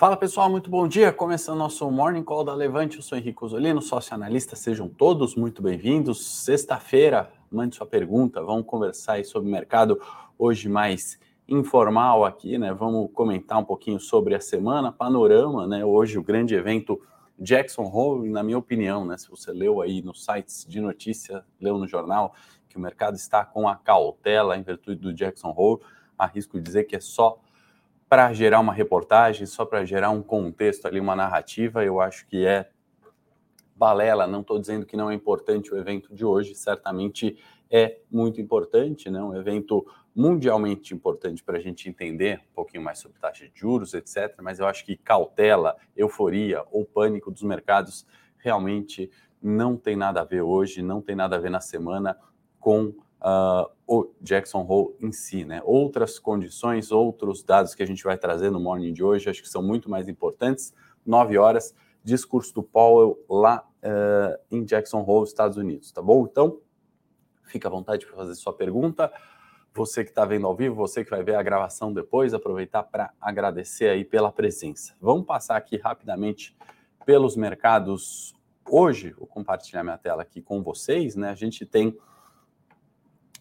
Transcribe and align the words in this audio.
Fala 0.00 0.16
pessoal, 0.16 0.48
muito 0.48 0.70
bom 0.70 0.88
dia. 0.88 1.12
Começando 1.12 1.58
nosso 1.58 1.90
Morning 1.90 2.24
Call 2.24 2.42
da 2.42 2.54
Levante, 2.54 2.96
eu 2.96 3.02
sou 3.02 3.18
Henrique 3.18 3.44
Osolino, 3.44 3.82
sócio 3.82 4.14
analista. 4.14 4.56
Sejam 4.56 4.88
todos 4.88 5.34
muito 5.34 5.60
bem-vindos. 5.60 6.24
Sexta-feira, 6.42 7.30
mande 7.52 7.76
sua 7.76 7.86
pergunta, 7.86 8.42
vamos 8.42 8.64
conversar 8.64 9.16
aí 9.16 9.24
sobre 9.26 9.50
o 9.50 9.52
mercado 9.52 10.00
hoje 10.38 10.70
mais 10.70 11.20
informal 11.46 12.24
aqui, 12.24 12.56
né? 12.56 12.72
Vamos 12.72 13.10
comentar 13.12 13.58
um 13.58 13.64
pouquinho 13.64 14.00
sobre 14.00 14.34
a 14.34 14.40
semana, 14.40 14.90
panorama, 14.90 15.66
né? 15.66 15.84
Hoje 15.84 16.18
o 16.18 16.22
grande 16.22 16.54
evento 16.54 16.98
Jackson 17.38 17.82
Hole, 17.82 18.30
na 18.30 18.42
minha 18.42 18.56
opinião, 18.56 19.04
né? 19.04 19.18
Se 19.18 19.28
você 19.28 19.52
leu 19.52 19.82
aí 19.82 20.00
nos 20.00 20.24
sites 20.24 20.64
de 20.66 20.80
notícia, 20.80 21.44
leu 21.60 21.76
no 21.76 21.86
jornal 21.86 22.34
que 22.70 22.78
o 22.78 22.80
mercado 22.80 23.16
está 23.16 23.44
com 23.44 23.68
a 23.68 23.76
cautela 23.76 24.56
em 24.56 24.62
virtude 24.62 24.98
do 24.98 25.12
Jackson 25.12 25.52
Hole, 25.54 25.82
arrisco 26.16 26.58
dizer 26.58 26.84
que 26.84 26.96
é 26.96 27.00
só 27.00 27.38
para 28.10 28.32
gerar 28.32 28.58
uma 28.58 28.72
reportagem, 28.72 29.46
só 29.46 29.64
para 29.64 29.84
gerar 29.84 30.10
um 30.10 30.20
contexto 30.20 30.84
ali, 30.86 30.98
uma 30.98 31.14
narrativa, 31.14 31.84
eu 31.84 32.00
acho 32.00 32.26
que 32.26 32.44
é 32.44 32.68
balela. 33.76 34.26
Não 34.26 34.40
estou 34.40 34.58
dizendo 34.58 34.84
que 34.84 34.96
não 34.96 35.08
é 35.08 35.14
importante 35.14 35.72
o 35.72 35.78
evento 35.78 36.12
de 36.12 36.24
hoje, 36.24 36.56
certamente 36.56 37.38
é 37.70 38.00
muito 38.10 38.40
importante, 38.40 39.08
né? 39.08 39.22
um 39.22 39.32
evento 39.36 39.86
mundialmente 40.12 40.92
importante 40.92 41.44
para 41.44 41.56
a 41.56 41.60
gente 41.60 41.88
entender 41.88 42.40
um 42.50 42.52
pouquinho 42.52 42.82
mais 42.82 42.98
sobre 42.98 43.20
taxa 43.20 43.48
de 43.48 43.52
juros, 43.54 43.94
etc. 43.94 44.34
Mas 44.42 44.58
eu 44.58 44.66
acho 44.66 44.84
que 44.84 44.96
cautela, 44.96 45.76
euforia 45.96 46.64
ou 46.72 46.84
pânico 46.84 47.30
dos 47.30 47.44
mercados 47.44 48.04
realmente 48.38 49.08
não 49.40 49.76
tem 49.76 49.94
nada 49.94 50.20
a 50.20 50.24
ver 50.24 50.42
hoje, 50.42 50.82
não 50.82 51.00
tem 51.00 51.14
nada 51.14 51.36
a 51.36 51.38
ver 51.38 51.50
na 51.50 51.60
semana 51.60 52.18
com 52.58 52.92
uh, 53.20 53.70
o 53.86 54.10
Jackson 54.20 54.64
Hole 54.68 54.94
em 55.00 55.12
si, 55.12 55.44
né? 55.44 55.60
Outras 55.64 56.18
condições, 56.18 56.90
outros 56.90 57.42
dados 57.42 57.74
que 57.74 57.82
a 57.82 57.86
gente 57.86 58.02
vai 58.02 58.16
trazer 58.16 58.50
no 58.50 58.60
morning 58.60 58.92
de 58.92 59.02
hoje, 59.02 59.28
acho 59.28 59.42
que 59.42 59.48
são 59.48 59.62
muito 59.62 59.90
mais 59.90 60.08
importantes. 60.08 60.72
9 61.04 61.38
horas, 61.38 61.74
discurso 62.02 62.54
do 62.54 62.62
Powell 62.62 63.18
lá 63.28 63.66
uh, 63.82 64.38
em 64.50 64.64
Jackson 64.64 65.02
Hole, 65.06 65.26
Estados 65.26 65.56
Unidos, 65.56 65.92
tá 65.92 66.02
bom? 66.02 66.26
Então, 66.30 66.60
fica 67.44 67.68
à 67.68 67.70
vontade 67.70 68.06
para 68.06 68.16
fazer 68.16 68.34
sua 68.34 68.52
pergunta. 68.52 69.12
Você 69.72 70.02
que 70.02 70.10
está 70.10 70.24
vendo 70.24 70.46
ao 70.46 70.54
vivo, 70.54 70.74
você 70.74 71.04
que 71.04 71.10
vai 71.10 71.22
ver 71.22 71.36
a 71.36 71.42
gravação 71.42 71.92
depois, 71.92 72.34
aproveitar 72.34 72.82
para 72.82 73.12
agradecer 73.20 73.88
aí 73.88 74.04
pela 74.04 74.32
presença. 74.32 74.94
Vamos 75.00 75.24
passar 75.24 75.56
aqui 75.56 75.76
rapidamente 75.76 76.56
pelos 77.06 77.36
mercados 77.36 78.34
hoje. 78.68 79.10
Vou 79.12 79.28
compartilhar 79.28 79.84
minha 79.84 79.96
tela 79.96 80.22
aqui 80.22 80.42
com 80.42 80.60
vocês, 80.62 81.14
né? 81.14 81.30
A 81.30 81.34
gente 81.34 81.64
tem 81.64 81.96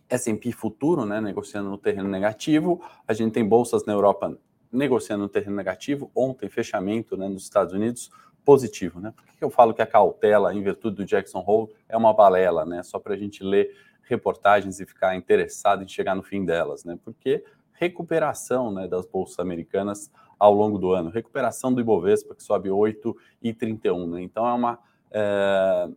S&P 0.10 0.52
futuro, 0.52 1.06
né, 1.06 1.22
negociando 1.22 1.70
no 1.70 1.78
terreno 1.78 2.10
negativo. 2.10 2.82
A 3.08 3.14
gente 3.14 3.34
tem 3.34 3.48
bolsas 3.48 3.86
na 3.86 3.94
Europa 3.94 4.38
negociando 4.72 5.24
no 5.24 5.30
terreno 5.30 5.56
negativo. 5.56 6.12
Ontem, 6.16 6.50
fechamento 6.50 7.16
né, 7.16 7.28
nos 7.30 7.44
Estados 7.44 7.74
Unidos 7.74 8.10
positivo. 8.44 9.00
Né? 9.00 9.14
Por 9.16 9.26
que 9.26 9.44
eu 9.44 9.50
falo 9.50 9.74
que 9.74 9.82
a 9.82 9.86
cautela, 9.86 10.54
em 10.54 10.64
virtude 10.64 10.98
do 10.98 11.06
Jackson 11.06 11.44
Hole, 11.46 11.72
é 11.88 11.96
uma 11.96 12.14
balela, 12.14 12.66
né? 12.66 12.81
Só 12.81 12.98
para 12.98 13.14
a 13.14 13.18
gente 13.18 13.44
ler 13.44 13.69
reportagens 14.02 14.80
e 14.80 14.86
ficar 14.86 15.16
interessado 15.16 15.84
em 15.84 15.88
chegar 15.88 16.16
no 16.16 16.24
fim 16.24 16.44
delas, 16.44 16.84
né? 16.84 16.98
Porque 17.03 17.44
recuperação 17.74 18.72
né, 18.72 18.88
das 18.88 19.06
bolsas 19.06 19.40
americanas 19.40 20.12
ao 20.40 20.53
longo 20.53 20.80
do 20.80 20.92
ano, 20.92 21.09
recuperação 21.09 21.72
do 21.72 21.80
Ibovespa, 21.80 22.34
que 22.34 22.42
sobe 22.42 22.69
8,31, 22.69 24.09
né? 24.09 24.22
Então 24.22 24.48
é 24.48 24.53
uma. 24.53 24.80
É 25.12 25.90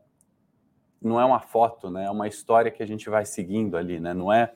não 1.02 1.20
é 1.20 1.24
uma 1.24 1.40
foto, 1.40 1.90
né? 1.90 2.04
É 2.04 2.10
uma 2.10 2.28
história 2.28 2.70
que 2.70 2.82
a 2.82 2.86
gente 2.86 3.10
vai 3.10 3.24
seguindo 3.24 3.76
ali, 3.76 3.98
né? 3.98 4.14
Não 4.14 4.32
é 4.32 4.52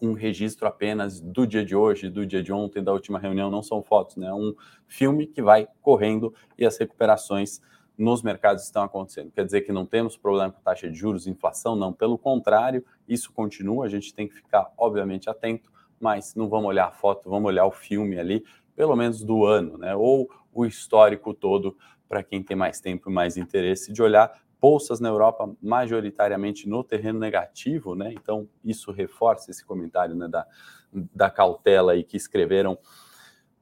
um 0.00 0.12
registro 0.12 0.66
apenas 0.66 1.20
do 1.20 1.46
dia 1.46 1.64
de 1.64 1.74
hoje, 1.74 2.10
do 2.10 2.26
dia 2.26 2.42
de 2.42 2.52
ontem, 2.52 2.82
da 2.82 2.92
última 2.92 3.18
reunião, 3.18 3.50
não 3.50 3.62
são 3.62 3.82
fotos, 3.82 4.16
né? 4.16 4.26
É 4.26 4.34
um 4.34 4.54
filme 4.86 5.26
que 5.26 5.42
vai 5.42 5.66
correndo 5.80 6.34
e 6.58 6.66
as 6.66 6.76
recuperações 6.76 7.60
nos 7.96 8.22
mercados 8.22 8.64
estão 8.64 8.82
acontecendo. 8.82 9.30
Quer 9.30 9.44
dizer 9.44 9.62
que 9.62 9.72
não 9.72 9.86
temos 9.86 10.16
problema 10.16 10.52
com 10.52 10.60
taxa 10.60 10.90
de 10.90 10.96
juros, 10.96 11.26
inflação, 11.26 11.74
não. 11.74 11.92
Pelo 11.92 12.18
contrário, 12.18 12.84
isso 13.08 13.32
continua. 13.32 13.86
A 13.86 13.88
gente 13.88 14.12
tem 14.12 14.28
que 14.28 14.34
ficar, 14.34 14.70
obviamente, 14.76 15.30
atento, 15.30 15.72
mas 15.98 16.34
não 16.34 16.48
vamos 16.48 16.66
olhar 16.66 16.88
a 16.88 16.92
foto, 16.92 17.30
vamos 17.30 17.48
olhar 17.48 17.64
o 17.64 17.70
filme 17.70 18.18
ali, 18.18 18.44
pelo 18.74 18.94
menos 18.94 19.24
do 19.24 19.46
ano, 19.46 19.78
né? 19.78 19.94
Ou 19.96 20.28
o 20.52 20.66
histórico 20.66 21.32
todo, 21.32 21.76
para 22.06 22.22
quem 22.22 22.42
tem 22.42 22.56
mais 22.56 22.80
tempo 22.80 23.10
e 23.10 23.12
mais 23.12 23.36
interesse 23.38 23.92
de 23.92 24.02
olhar 24.02 24.30
bolsas 24.60 25.00
na 25.00 25.08
Europa 25.08 25.50
majoritariamente 25.60 26.68
no 26.68 26.82
terreno 26.82 27.18
negativo, 27.18 27.94
né? 27.94 28.12
Então 28.12 28.48
isso 28.64 28.90
reforça 28.90 29.50
esse 29.50 29.64
comentário 29.64 30.14
né, 30.14 30.28
da, 30.28 30.46
da 30.92 31.30
cautela 31.30 31.92
aí 31.92 32.02
que 32.02 32.16
escreveram 32.16 32.78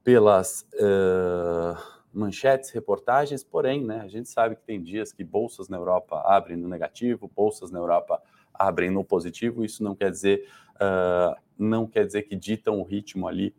pelas 0.03 0.66
uh, 0.75 1.77
manchetes, 2.12 2.71
reportagens. 2.71 3.43
Porém, 3.43 3.84
né, 3.84 4.00
a 4.00 4.09
gente 4.09 4.28
sabe 4.28 4.56
que 4.56 4.62
tem 4.62 4.82
dias 4.82 5.12
que 5.12 5.25
bolsas 5.25 5.69
na 5.69 5.77
Europa 5.77 6.22
abrem 6.25 6.56
no 6.56 6.69
negativo, 6.69 7.31
bolsas 7.34 7.71
na 7.71 7.78
Europa 7.78 8.22
abrem 8.53 8.91
no 8.91 9.05
positivo. 9.05 9.65
Isso 9.65 9.82
não 9.82 9.94
quer 9.94 10.11
dizer 10.11 10.47
uh, 10.76 11.37
não 11.59 11.87
quer 11.87 12.06
dizer 12.06 12.22
que 12.22 12.37
ditam 12.37 12.81
o 12.81 12.84
ritmo 12.84 13.26
ali 13.28 13.55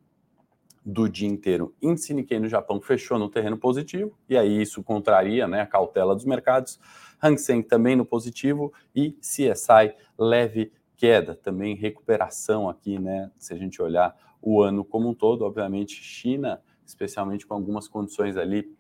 do 0.86 1.10
dia 1.10 1.28
inteiro. 1.28 1.74
Índice 1.82 2.14
Nikkei 2.14 2.40
no 2.40 2.48
Japão 2.48 2.80
fechou 2.80 3.18
no 3.18 3.28
terreno 3.28 3.58
positivo, 3.58 4.16
e 4.30 4.38
aí 4.38 4.62
isso 4.62 4.84
contraria 4.84 5.48
né, 5.48 5.62
a 5.62 5.66
cautela 5.66 6.14
dos 6.14 6.26
mercados. 6.26 6.80
Hang 7.22 7.38
Seng 7.38 7.64
também 7.64 7.96
no 7.96 8.06
positivo 8.06 8.74
e 8.96 9.12
CSI 9.22 9.96
leve 10.18 10.72
queda, 10.96 11.36
também 11.36 11.76
recuperação 11.76 12.70
aqui, 12.70 12.98
né? 13.00 13.32
Se 13.38 13.54
a 13.54 13.58
gente 13.58 13.82
olhar 13.82 14.16
o 14.42 14.62
ano 14.62 14.84
como 14.86 15.10
um 15.10 15.14
todo, 15.14 15.44
obviamente 15.44 15.96
China, 15.96 16.62
especialmente 16.86 17.46
com 17.46 17.54
algumas 17.54 17.88
condições 17.88 18.38
ali 18.38 18.72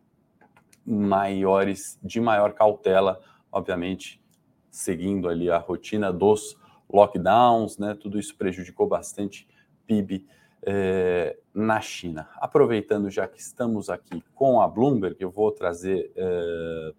maiores, 0.85 1.99
de 2.03 2.21
maior 2.21 2.53
cautela, 2.53 3.19
obviamente 3.51 4.21
seguindo 4.69 5.27
ali 5.27 5.49
a 5.49 5.57
rotina 5.57 6.13
dos 6.13 6.57
lockdowns, 6.91 7.77
né? 7.77 7.95
Tudo 7.95 8.19
isso 8.19 8.35
prejudicou 8.35 8.87
bastante 8.87 9.47
PIB 9.87 10.25
é, 10.61 11.37
na 11.53 11.79
China. 11.81 12.29
Aproveitando 12.35 13.09
já 13.09 13.27
que 13.27 13.39
estamos 13.39 13.89
aqui 13.89 14.23
com 14.33 14.61
a 14.61 14.67
Bloomberg, 14.67 15.15
eu 15.19 15.31
vou 15.31 15.51
trazer 15.51 16.11
é, 16.15 16.93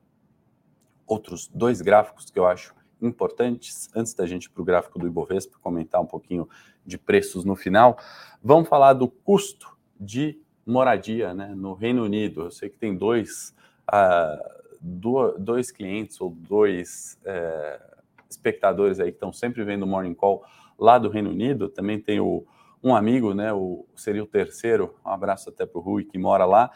outros 1.06 1.49
dois 1.49 1.81
gráficos 1.81 2.31
que 2.31 2.39
eu 2.39 2.47
acho 2.47 2.75
importantes 3.00 3.89
antes 3.94 4.15
da 4.15 4.27
gente 4.27 4.44
ir 4.44 4.50
para 4.50 4.62
o 4.62 4.65
gráfico 4.65 4.99
do 4.99 5.06
Ibovespa 5.06 5.59
comentar 5.61 6.00
um 6.00 6.06
pouquinho 6.06 6.49
de 6.84 6.97
preços 6.97 7.44
no 7.44 7.55
final. 7.55 7.99
Vamos 8.43 8.69
falar 8.69 8.94
do 8.94 9.09
custo 9.09 9.77
de 9.99 10.41
moradia 10.65 11.34
né, 11.34 11.55
no 11.55 11.75
Reino 11.75 12.05
Unido. 12.05 12.44
Eu 12.44 12.50
sei 12.50 12.69
que 12.69 12.78
tem 12.78 12.97
dois, 12.97 13.55
uh, 13.93 15.39
dois 15.39 15.71
clientes 15.71 16.21
ou 16.21 16.31
dois 16.31 17.19
uh, 17.23 17.97
espectadores 18.28 18.99
aí 18.99 19.11
que 19.11 19.17
estão 19.17 19.33
sempre 19.33 19.62
vendo 19.65 19.83
o 19.83 19.87
Morning 19.87 20.15
Call 20.15 20.44
lá 20.78 20.99
do 20.99 21.09
Reino 21.09 21.31
Unido. 21.31 21.69
Também 21.69 22.00
tem 22.00 22.19
o 22.19 22.47
um 22.83 22.94
amigo, 22.94 23.34
né, 23.34 23.53
o, 23.53 23.84
seria 23.97 24.23
o 24.23 24.27
terceiro, 24.27 24.94
um 25.05 25.11
abraço 25.11 25.49
até 25.49 25.67
para 25.67 25.79
o 25.79 25.82
Rui, 25.82 26.05
que 26.05 26.19
mora 26.19 26.44
lá, 26.44 26.70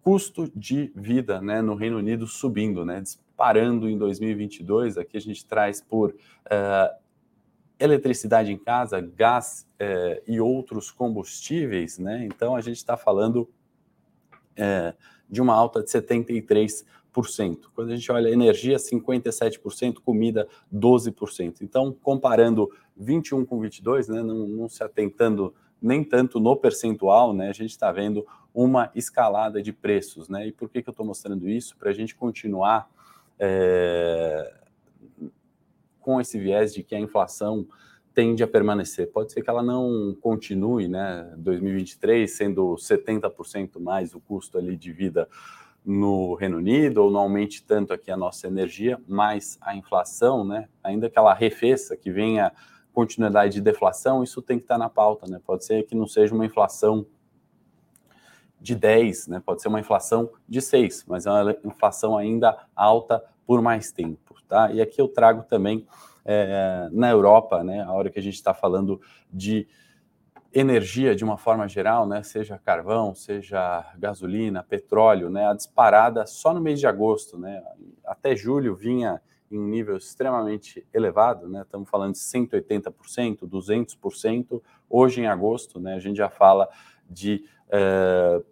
custo 0.00 0.50
de 0.56 0.90
vida 0.96 1.42
né, 1.42 1.60
no 1.60 1.74
Reino 1.74 1.98
Unido 1.98 2.26
subindo, 2.26 2.86
né, 2.86 3.02
disparando 3.42 3.90
em 3.90 3.98
2022. 3.98 4.96
Aqui 4.96 5.16
a 5.16 5.20
gente 5.20 5.44
traz 5.44 5.80
por 5.80 6.10
uh, 6.10 7.02
eletricidade 7.78 8.52
em 8.52 8.56
casa, 8.56 9.00
gás 9.00 9.66
uh, 9.74 10.22
e 10.28 10.40
outros 10.40 10.92
combustíveis, 10.92 11.98
né? 11.98 12.24
Então 12.24 12.54
a 12.54 12.60
gente 12.60 12.76
está 12.76 12.96
falando 12.96 13.48
uh, 14.52 14.96
de 15.28 15.42
uma 15.42 15.54
alta 15.54 15.82
de 15.82 15.90
73%. 15.90 16.84
Quando 17.74 17.90
a 17.90 17.96
gente 17.96 18.12
olha 18.12 18.28
energia, 18.28 18.76
57%, 18.76 19.96
comida, 20.04 20.46
12%. 20.72 21.62
Então, 21.62 21.92
comparando 21.92 22.70
21 22.96 23.44
com 23.44 23.60
22, 23.60 24.08
né, 24.08 24.22
não, 24.22 24.46
não 24.46 24.68
se 24.68 24.84
atentando 24.84 25.52
nem 25.80 26.04
tanto 26.04 26.38
no 26.38 26.56
percentual, 26.56 27.34
né, 27.34 27.50
a 27.50 27.52
gente 27.52 27.70
está 27.70 27.90
vendo 27.90 28.24
uma 28.54 28.90
escalada 28.94 29.60
de 29.60 29.72
preços. 29.72 30.28
Né? 30.28 30.46
E 30.46 30.52
por 30.52 30.70
que, 30.70 30.80
que 30.80 30.88
eu 30.88 30.92
estou 30.92 31.04
mostrando 31.04 31.48
isso? 31.48 31.76
Para 31.76 31.90
a 31.90 31.92
gente 31.92 32.14
continuar 32.14 32.88
é, 33.38 34.54
com 36.00 36.20
esse 36.20 36.38
viés 36.38 36.74
de 36.74 36.82
que 36.82 36.94
a 36.94 37.00
inflação 37.00 37.66
tende 38.14 38.42
a 38.42 38.46
permanecer. 38.46 39.10
Pode 39.10 39.32
ser 39.32 39.42
que 39.42 39.48
ela 39.48 39.62
não 39.62 40.16
continue, 40.20 40.88
né, 40.88 41.32
2023 41.38 42.30
sendo 42.30 42.74
70% 42.76 43.80
mais 43.80 44.14
o 44.14 44.20
custo 44.20 44.58
ali 44.58 44.76
de 44.76 44.92
vida 44.92 45.28
no 45.84 46.34
Reino 46.34 46.58
Unido, 46.58 46.98
ou 46.98 47.10
não 47.10 47.20
aumente 47.20 47.64
tanto 47.64 47.92
aqui 47.92 48.10
a 48.10 48.16
nossa 48.16 48.46
energia, 48.46 49.00
mas 49.08 49.58
a 49.60 49.74
inflação, 49.74 50.44
né, 50.44 50.68
ainda 50.82 51.10
que 51.10 51.18
ela 51.18 51.32
arrefeça, 51.32 51.96
que 51.96 52.10
venha 52.10 52.52
continuidade 52.92 53.54
de 53.54 53.60
deflação, 53.60 54.22
isso 54.22 54.42
tem 54.42 54.58
que 54.58 54.64
estar 54.64 54.78
na 54.78 54.88
pauta, 54.88 55.26
né? 55.26 55.40
Pode 55.44 55.64
ser 55.64 55.82
que 55.84 55.94
não 55.94 56.06
seja 56.06 56.34
uma 56.34 56.44
inflação 56.44 57.06
de 58.62 58.76
10, 58.76 59.26
né? 59.26 59.42
Pode 59.44 59.60
ser 59.60 59.68
uma 59.68 59.80
inflação 59.80 60.30
de 60.48 60.62
6, 60.62 61.04
mas 61.08 61.26
é 61.26 61.30
uma 61.30 61.56
inflação 61.64 62.16
ainda 62.16 62.56
alta 62.76 63.22
por 63.44 63.60
mais 63.60 63.90
tempo, 63.90 64.36
tá? 64.48 64.70
E 64.70 64.80
aqui 64.80 65.00
eu 65.00 65.08
trago 65.08 65.42
também 65.42 65.84
é, 66.24 66.88
na 66.92 67.10
Europa, 67.10 67.64
né? 67.64 67.82
A 67.82 67.92
hora 67.92 68.08
que 68.08 68.20
a 68.20 68.22
gente 68.22 68.34
está 68.34 68.54
falando 68.54 69.00
de 69.30 69.66
energia 70.54 71.14
de 71.14 71.24
uma 71.24 71.38
forma 71.38 71.66
geral, 71.66 72.06
né, 72.06 72.22
seja 72.22 72.58
carvão, 72.58 73.14
seja 73.14 73.90
gasolina, 73.96 74.62
petróleo, 74.62 75.30
né, 75.30 75.48
a 75.48 75.54
disparada 75.54 76.26
só 76.26 76.52
no 76.52 76.60
mês 76.60 76.78
de 76.78 76.86
agosto, 76.86 77.38
né, 77.38 77.62
até 78.04 78.36
julho 78.36 78.76
vinha 78.76 79.18
em 79.50 79.58
um 79.58 79.66
nível 79.66 79.96
extremamente 79.96 80.86
elevado, 80.92 81.48
né, 81.48 81.62
estamos 81.62 81.88
falando 81.88 82.12
de 82.12 82.18
180%, 82.18 83.48
200%, 83.48 84.62
hoje 84.90 85.22
em 85.22 85.26
agosto, 85.26 85.80
né, 85.80 85.94
a 85.94 85.98
gente 85.98 86.18
já 86.18 86.28
fala 86.28 86.68
de 87.08 87.46
é, 87.70 88.42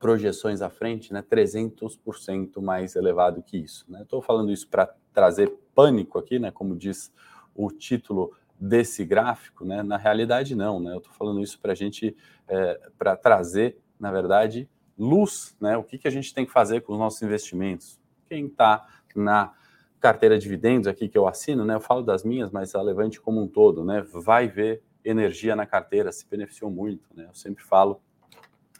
projeções 0.00 0.62
à 0.62 0.70
frente, 0.70 1.12
né, 1.12 1.22
300% 1.22 2.60
mais 2.60 2.96
elevado 2.96 3.42
que 3.42 3.58
isso. 3.58 3.86
Estou 4.00 4.20
né? 4.20 4.26
falando 4.26 4.50
isso 4.50 4.66
para 4.66 4.92
trazer 5.12 5.52
pânico 5.74 6.18
aqui, 6.18 6.38
né, 6.38 6.50
como 6.50 6.74
diz 6.74 7.12
o 7.54 7.70
título 7.70 8.32
desse 8.58 9.04
gráfico, 9.04 9.64
né? 9.64 9.82
Na 9.82 9.96
realidade, 9.96 10.54
não, 10.54 10.78
né? 10.78 10.92
Eu 10.92 10.98
estou 10.98 11.12
falando 11.14 11.40
isso 11.40 11.58
para 11.58 11.72
a 11.72 11.74
gente, 11.74 12.14
é, 12.46 12.78
para 12.98 13.16
trazer, 13.16 13.78
na 13.98 14.12
verdade, 14.12 14.68
luz, 14.98 15.56
né? 15.58 15.78
O 15.78 15.82
que, 15.82 15.96
que 15.96 16.06
a 16.06 16.10
gente 16.10 16.34
tem 16.34 16.44
que 16.44 16.52
fazer 16.52 16.82
com 16.82 16.92
os 16.92 16.98
nossos 16.98 17.22
investimentos? 17.22 17.98
Quem 18.26 18.46
está 18.46 18.86
na 19.16 19.54
carteira 19.98 20.36
de 20.36 20.42
dividendos 20.42 20.86
aqui 20.86 21.08
que 21.08 21.16
eu 21.16 21.26
assino, 21.26 21.64
né? 21.64 21.74
Eu 21.74 21.80
falo 21.80 22.02
das 22.02 22.22
minhas, 22.22 22.50
mas 22.50 22.74
a 22.74 22.82
Levante 22.82 23.18
como 23.18 23.42
um 23.42 23.48
todo, 23.48 23.82
né? 23.82 24.04
Vai 24.12 24.46
ver 24.46 24.82
energia 25.02 25.56
na 25.56 25.64
carteira, 25.64 26.12
se 26.12 26.28
beneficiou 26.28 26.70
muito, 26.70 27.08
né? 27.14 27.26
Eu 27.28 27.34
sempre 27.34 27.64
falo 27.64 28.02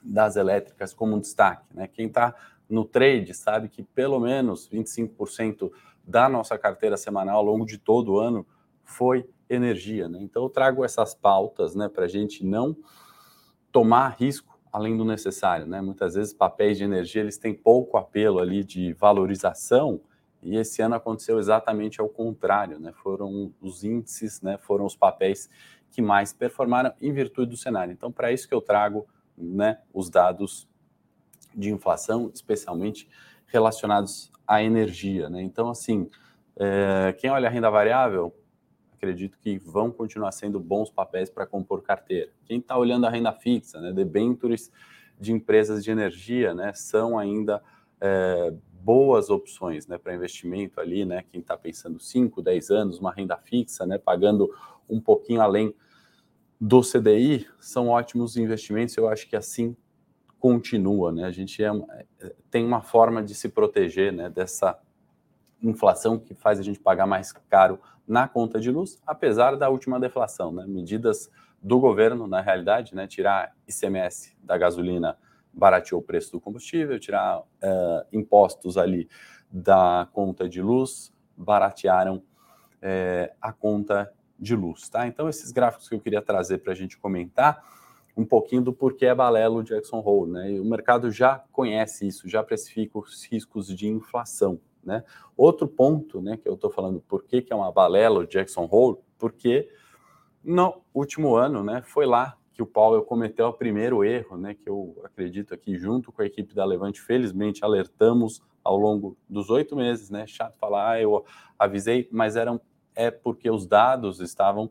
das 0.02 0.36
elétricas 0.36 0.92
como 0.92 1.16
um 1.16 1.20
destaque, 1.20 1.66
né? 1.74 1.86
Quem 1.86 2.06
está 2.06 2.34
no 2.68 2.84
trade 2.84 3.34
sabe 3.34 3.68
que 3.68 3.82
pelo 3.82 4.20
menos 4.20 4.68
25% 4.70 5.70
da 6.04 6.28
nossa 6.28 6.56
carteira 6.56 6.96
semanal 6.96 7.38
ao 7.38 7.44
longo 7.44 7.66
de 7.66 7.78
todo 7.78 8.12
o 8.12 8.18
ano 8.18 8.46
foi 8.84 9.28
energia. 9.48 10.08
Né? 10.08 10.18
Então, 10.22 10.44
eu 10.44 10.48
trago 10.48 10.84
essas 10.84 11.14
pautas 11.14 11.74
né, 11.74 11.88
para 11.88 12.04
a 12.04 12.08
gente 12.08 12.44
não 12.44 12.76
tomar 13.72 14.16
risco 14.18 14.58
além 14.72 14.96
do 14.96 15.04
necessário. 15.04 15.66
Né? 15.66 15.80
Muitas 15.80 16.14
vezes, 16.14 16.32
papéis 16.32 16.78
de 16.78 16.84
energia 16.84 17.22
eles 17.22 17.36
têm 17.36 17.52
pouco 17.52 17.96
apelo 17.96 18.38
ali 18.38 18.64
de 18.64 18.92
valorização, 18.92 20.00
e 20.42 20.56
esse 20.56 20.80
ano 20.80 20.94
aconteceu 20.94 21.38
exatamente 21.38 22.00
ao 22.00 22.08
contrário. 22.08 22.78
Né? 22.78 22.92
Foram 22.92 23.52
os 23.60 23.84
índices, 23.84 24.40
né, 24.40 24.56
foram 24.56 24.86
os 24.86 24.96
papéis 24.96 25.50
que 25.90 26.00
mais 26.00 26.32
performaram 26.32 26.92
em 27.00 27.12
virtude 27.12 27.50
do 27.50 27.56
cenário. 27.56 27.92
Então, 27.92 28.10
para 28.10 28.32
isso 28.32 28.48
que 28.48 28.54
eu 28.54 28.60
trago 28.60 29.06
né, 29.40 29.78
os 29.92 30.08
dados 30.08 30.68
de 31.54 31.70
inflação, 31.70 32.30
especialmente 32.32 33.08
relacionados 33.46 34.30
à 34.46 34.62
energia. 34.62 35.28
Né? 35.28 35.42
Então, 35.42 35.70
assim, 35.70 36.08
é, 36.56 37.12
quem 37.18 37.30
olha 37.30 37.48
a 37.48 37.50
renda 37.50 37.70
variável, 37.70 38.34
acredito 38.94 39.38
que 39.38 39.58
vão 39.58 39.90
continuar 39.90 40.30
sendo 40.32 40.60
bons 40.60 40.90
papéis 40.90 41.30
para 41.30 41.46
compor 41.46 41.82
carteira. 41.82 42.30
Quem 42.44 42.58
está 42.58 42.76
olhando 42.76 43.06
a 43.06 43.10
renda 43.10 43.32
fixa, 43.32 43.80
né, 43.80 43.92
debentures 43.92 44.70
de 45.18 45.32
empresas 45.32 45.82
de 45.82 45.90
energia, 45.90 46.54
né, 46.54 46.72
são 46.74 47.18
ainda 47.18 47.62
é, 48.00 48.52
boas 48.72 49.30
opções 49.30 49.86
né, 49.86 49.98
para 49.98 50.14
investimento 50.14 50.80
ali, 50.80 51.04
né, 51.04 51.24
quem 51.30 51.40
está 51.40 51.56
pensando 51.56 51.98
5, 51.98 52.42
10 52.42 52.70
anos, 52.70 52.98
uma 52.98 53.12
renda 53.12 53.36
fixa, 53.36 53.86
né, 53.86 53.98
pagando 53.98 54.54
um 54.88 55.00
pouquinho 55.00 55.40
além 55.40 55.74
do 56.60 56.82
CDI, 56.82 57.46
são 57.58 57.88
ótimos 57.88 58.36
investimentos, 58.36 58.96
eu 58.96 59.08
acho 59.08 59.28
que 59.28 59.34
assim 59.34 59.76
continua, 60.38 61.12
né, 61.12 61.24
a 61.24 61.30
gente 61.30 61.62
é, 61.62 61.70
é, 62.20 62.34
tem 62.50 62.64
uma 62.64 62.82
forma 62.82 63.22
de 63.22 63.34
se 63.34 63.48
proteger, 63.48 64.12
né, 64.12 64.28
dessa 64.28 64.78
inflação 65.62 66.18
que 66.18 66.34
faz 66.34 66.58
a 66.58 66.62
gente 66.62 66.80
pagar 66.80 67.06
mais 67.06 67.32
caro 67.32 67.78
na 68.06 68.26
conta 68.26 68.58
de 68.58 68.70
luz, 68.70 69.00
apesar 69.06 69.56
da 69.56 69.68
última 69.68 70.00
deflação, 70.00 70.50
né? 70.50 70.64
Medidas 70.66 71.30
do 71.62 71.78
governo, 71.78 72.26
na 72.26 72.40
realidade, 72.40 72.94
né? 72.94 73.06
Tirar 73.06 73.54
ICMS 73.68 74.36
da 74.42 74.56
gasolina 74.56 75.16
barateou 75.52 76.00
o 76.00 76.04
preço 76.04 76.32
do 76.32 76.40
combustível, 76.40 76.98
tirar 76.98 77.40
uh, 77.40 77.46
impostos 78.12 78.76
ali 78.76 79.08
da 79.50 80.08
conta 80.12 80.48
de 80.48 80.62
luz 80.62 81.12
baratearam 81.36 82.22
é, 82.82 83.32
a 83.40 83.52
conta 83.52 84.12
de 84.40 84.56
luz, 84.56 84.88
tá? 84.88 85.06
Então, 85.06 85.28
esses 85.28 85.52
gráficos 85.52 85.88
que 85.88 85.94
eu 85.94 86.00
queria 86.00 86.22
trazer 86.22 86.58
para 86.58 86.72
a 86.72 86.76
gente 86.76 86.96
comentar 86.96 87.62
um 88.16 88.24
pouquinho 88.24 88.62
do 88.62 88.72
porquê 88.72 89.06
é 89.06 89.14
balelo 89.14 89.62
Jackson 89.62 90.02
Hole, 90.04 90.30
né? 90.30 90.52
E 90.52 90.60
o 90.60 90.64
mercado 90.64 91.10
já 91.10 91.44
conhece 91.52 92.06
isso, 92.06 92.28
já 92.28 92.42
precifica 92.42 92.98
os 92.98 93.24
riscos 93.24 93.68
de 93.68 93.88
inflação, 93.88 94.60
né? 94.82 95.04
Outro 95.36 95.68
ponto 95.68 96.20
né, 96.20 96.36
que 96.36 96.48
eu 96.48 96.54
estou 96.54 96.70
falando, 96.70 97.00
por 97.00 97.24
que, 97.24 97.42
que 97.42 97.52
é 97.52 97.56
uma 97.56 97.70
balela 97.70 98.26
Jackson 98.26 98.68
Hole? 98.70 98.98
Porque 99.18 99.68
no 100.42 100.80
último 100.94 101.36
ano 101.36 101.62
né, 101.62 101.82
foi 101.82 102.06
lá 102.06 102.36
que 102.52 102.62
o 102.62 102.66
Powell 102.66 103.02
cometeu 103.02 103.46
o 103.46 103.52
primeiro 103.52 104.04
erro, 104.04 104.36
né, 104.36 104.54
que 104.54 104.68
eu 104.68 105.00
acredito 105.04 105.54
aqui, 105.54 105.78
junto 105.78 106.12
com 106.12 106.20
a 106.20 106.26
equipe 106.26 106.54
da 106.54 106.64
Levante, 106.64 107.00
felizmente 107.00 107.64
alertamos 107.64 108.42
ao 108.62 108.76
longo 108.76 109.16
dos 109.28 109.50
oito 109.50 109.74
meses, 109.74 110.10
né? 110.10 110.26
Chato 110.26 110.58
falar, 110.58 110.90
ah, 110.90 111.00
eu 111.00 111.24
avisei, 111.58 112.08
mas 112.12 112.36
eram, 112.36 112.60
é 112.94 113.10
porque 113.10 113.50
os 113.50 113.66
dados 113.66 114.20
estavam 114.20 114.70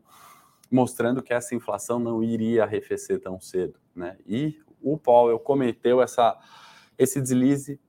mostrando 0.70 1.22
que 1.22 1.32
essa 1.32 1.54
inflação 1.54 1.98
não 1.98 2.22
iria 2.22 2.64
arrefecer 2.64 3.20
tão 3.20 3.40
cedo, 3.40 3.78
né? 3.94 4.16
E 4.26 4.60
o 4.80 4.96
Powell 4.96 5.38
cometeu 5.38 6.00
essa, 6.00 6.38
esse 6.96 7.20
deslize 7.20 7.80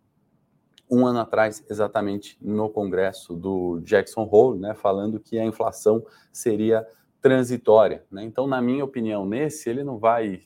um 0.89 1.05
ano 1.05 1.19
atrás, 1.19 1.63
exatamente 1.69 2.37
no 2.41 2.69
Congresso 2.69 3.33
do 3.33 3.79
Jackson 3.79 4.27
Hole, 4.29 4.59
né, 4.59 4.73
falando 4.73 5.21
que 5.21 5.39
a 5.39 5.45
inflação 5.45 6.05
seria 6.33 6.85
transitória. 7.21 8.03
Né? 8.11 8.23
Então, 8.25 8.45
na 8.45 8.61
minha 8.61 8.83
opinião, 8.83 9.25
nesse 9.25 9.69
ele 9.69 9.85
não 9.85 9.97
vai 9.97 10.41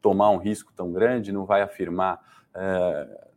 tomar 0.00 0.30
um 0.30 0.36
risco 0.36 0.72
tão 0.76 0.92
grande, 0.92 1.32
não 1.32 1.44
vai 1.44 1.60
afirmar 1.62 2.20
é, 2.54 3.30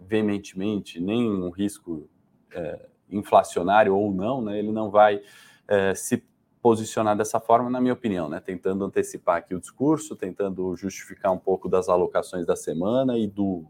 veementemente 0.00 0.98
nem 0.98 1.30
um 1.30 1.50
risco 1.50 2.08
é, 2.52 2.86
inflacionário 3.10 3.94
ou 3.94 4.12
não, 4.12 4.42
né? 4.42 4.58
ele 4.58 4.72
não 4.72 4.90
vai 4.90 5.20
é, 5.66 5.94
se 5.94 6.22
posicionar 6.60 7.16
dessa 7.16 7.38
forma, 7.38 7.70
na 7.70 7.80
minha 7.80 7.92
opinião, 7.94 8.28
né? 8.28 8.40
tentando 8.40 8.84
antecipar 8.84 9.36
aqui 9.36 9.54
o 9.54 9.60
discurso, 9.60 10.16
tentando 10.16 10.76
justificar 10.76 11.32
um 11.32 11.38
pouco 11.38 11.68
das 11.68 11.88
alocações 11.88 12.44
da 12.44 12.56
semana 12.56 13.16
e 13.18 13.26
do 13.26 13.64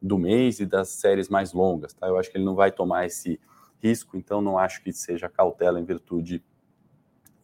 do 0.00 0.16
mês 0.16 0.60
e 0.60 0.66
das 0.66 0.88
séries 0.88 1.28
mais 1.28 1.52
longas. 1.52 1.92
Tá? 1.92 2.06
Eu 2.06 2.18
acho 2.18 2.30
que 2.30 2.38
ele 2.38 2.44
não 2.44 2.54
vai 2.54 2.72
tomar 2.72 3.06
esse 3.06 3.38
risco, 3.78 4.16
então 4.16 4.40
não 4.40 4.58
acho 4.58 4.82
que 4.82 4.92
seja 4.92 5.28
cautela 5.28 5.80
em 5.80 5.84
virtude 5.84 6.42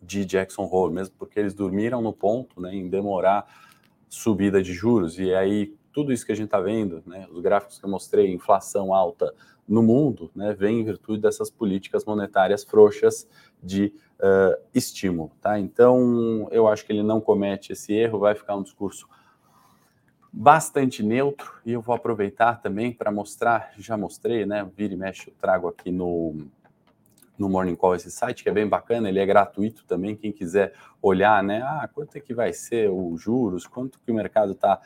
de 0.00 0.24
Jackson 0.24 0.64
Hole, 0.64 0.94
mesmo 0.94 1.14
porque 1.18 1.38
eles 1.38 1.54
dormiram 1.54 2.00
no 2.00 2.12
ponto 2.12 2.60
né, 2.60 2.74
em 2.74 2.88
demorar 2.88 3.46
subida 4.08 4.62
de 4.62 4.72
juros. 4.72 5.18
E 5.18 5.34
aí, 5.34 5.74
tudo 5.92 6.12
isso 6.12 6.24
que 6.24 6.32
a 6.32 6.34
gente 6.34 6.46
está 6.46 6.60
vendo, 6.60 7.02
né, 7.06 7.26
os 7.30 7.40
gráficos 7.40 7.78
que 7.78 7.84
eu 7.84 7.90
mostrei, 7.90 8.32
inflação 8.32 8.94
alta 8.94 9.34
no 9.68 9.82
mundo, 9.82 10.30
né, 10.34 10.54
vem 10.54 10.80
em 10.80 10.84
virtude 10.84 11.22
dessas 11.22 11.50
políticas 11.50 12.04
monetárias 12.04 12.62
frouxas 12.62 13.28
de 13.62 13.92
uh, 14.20 14.60
estímulo. 14.74 15.32
Tá? 15.40 15.58
Então, 15.58 16.48
eu 16.50 16.68
acho 16.68 16.84
que 16.84 16.92
ele 16.92 17.02
não 17.02 17.20
comete 17.20 17.72
esse 17.72 17.92
erro, 17.92 18.18
vai 18.18 18.34
ficar 18.34 18.56
um 18.56 18.62
discurso 18.62 19.08
bastante 20.32 21.02
neutro 21.02 21.50
e 21.64 21.72
eu 21.72 21.80
vou 21.80 21.94
aproveitar 21.94 22.60
também 22.60 22.92
para 22.92 23.10
mostrar, 23.10 23.72
já 23.78 23.96
mostrei, 23.96 24.44
né? 24.44 24.68
Vira 24.76 24.92
e 24.92 24.96
mexe, 24.96 25.30
eu 25.30 25.34
trago 25.38 25.66
aqui 25.66 25.90
no, 25.90 26.46
no 27.38 27.48
Morning 27.48 27.74
Call 27.74 27.94
esse 27.94 28.10
site 28.10 28.42
que 28.42 28.50
é 28.50 28.52
bem 28.52 28.68
bacana, 28.68 29.08
ele 29.08 29.18
é 29.18 29.24
gratuito 29.24 29.86
também, 29.86 30.14
quem 30.14 30.30
quiser 30.30 30.74
olhar, 31.00 31.42
né? 31.42 31.62
Ah, 31.62 31.88
quanto 31.90 32.16
é 32.16 32.20
que 32.20 32.34
vai 32.34 32.52
ser 32.52 32.90
os 32.90 33.18
juros, 33.18 33.66
quanto 33.66 33.98
que 33.98 34.12
o 34.12 34.14
mercado 34.14 34.52
está 34.52 34.78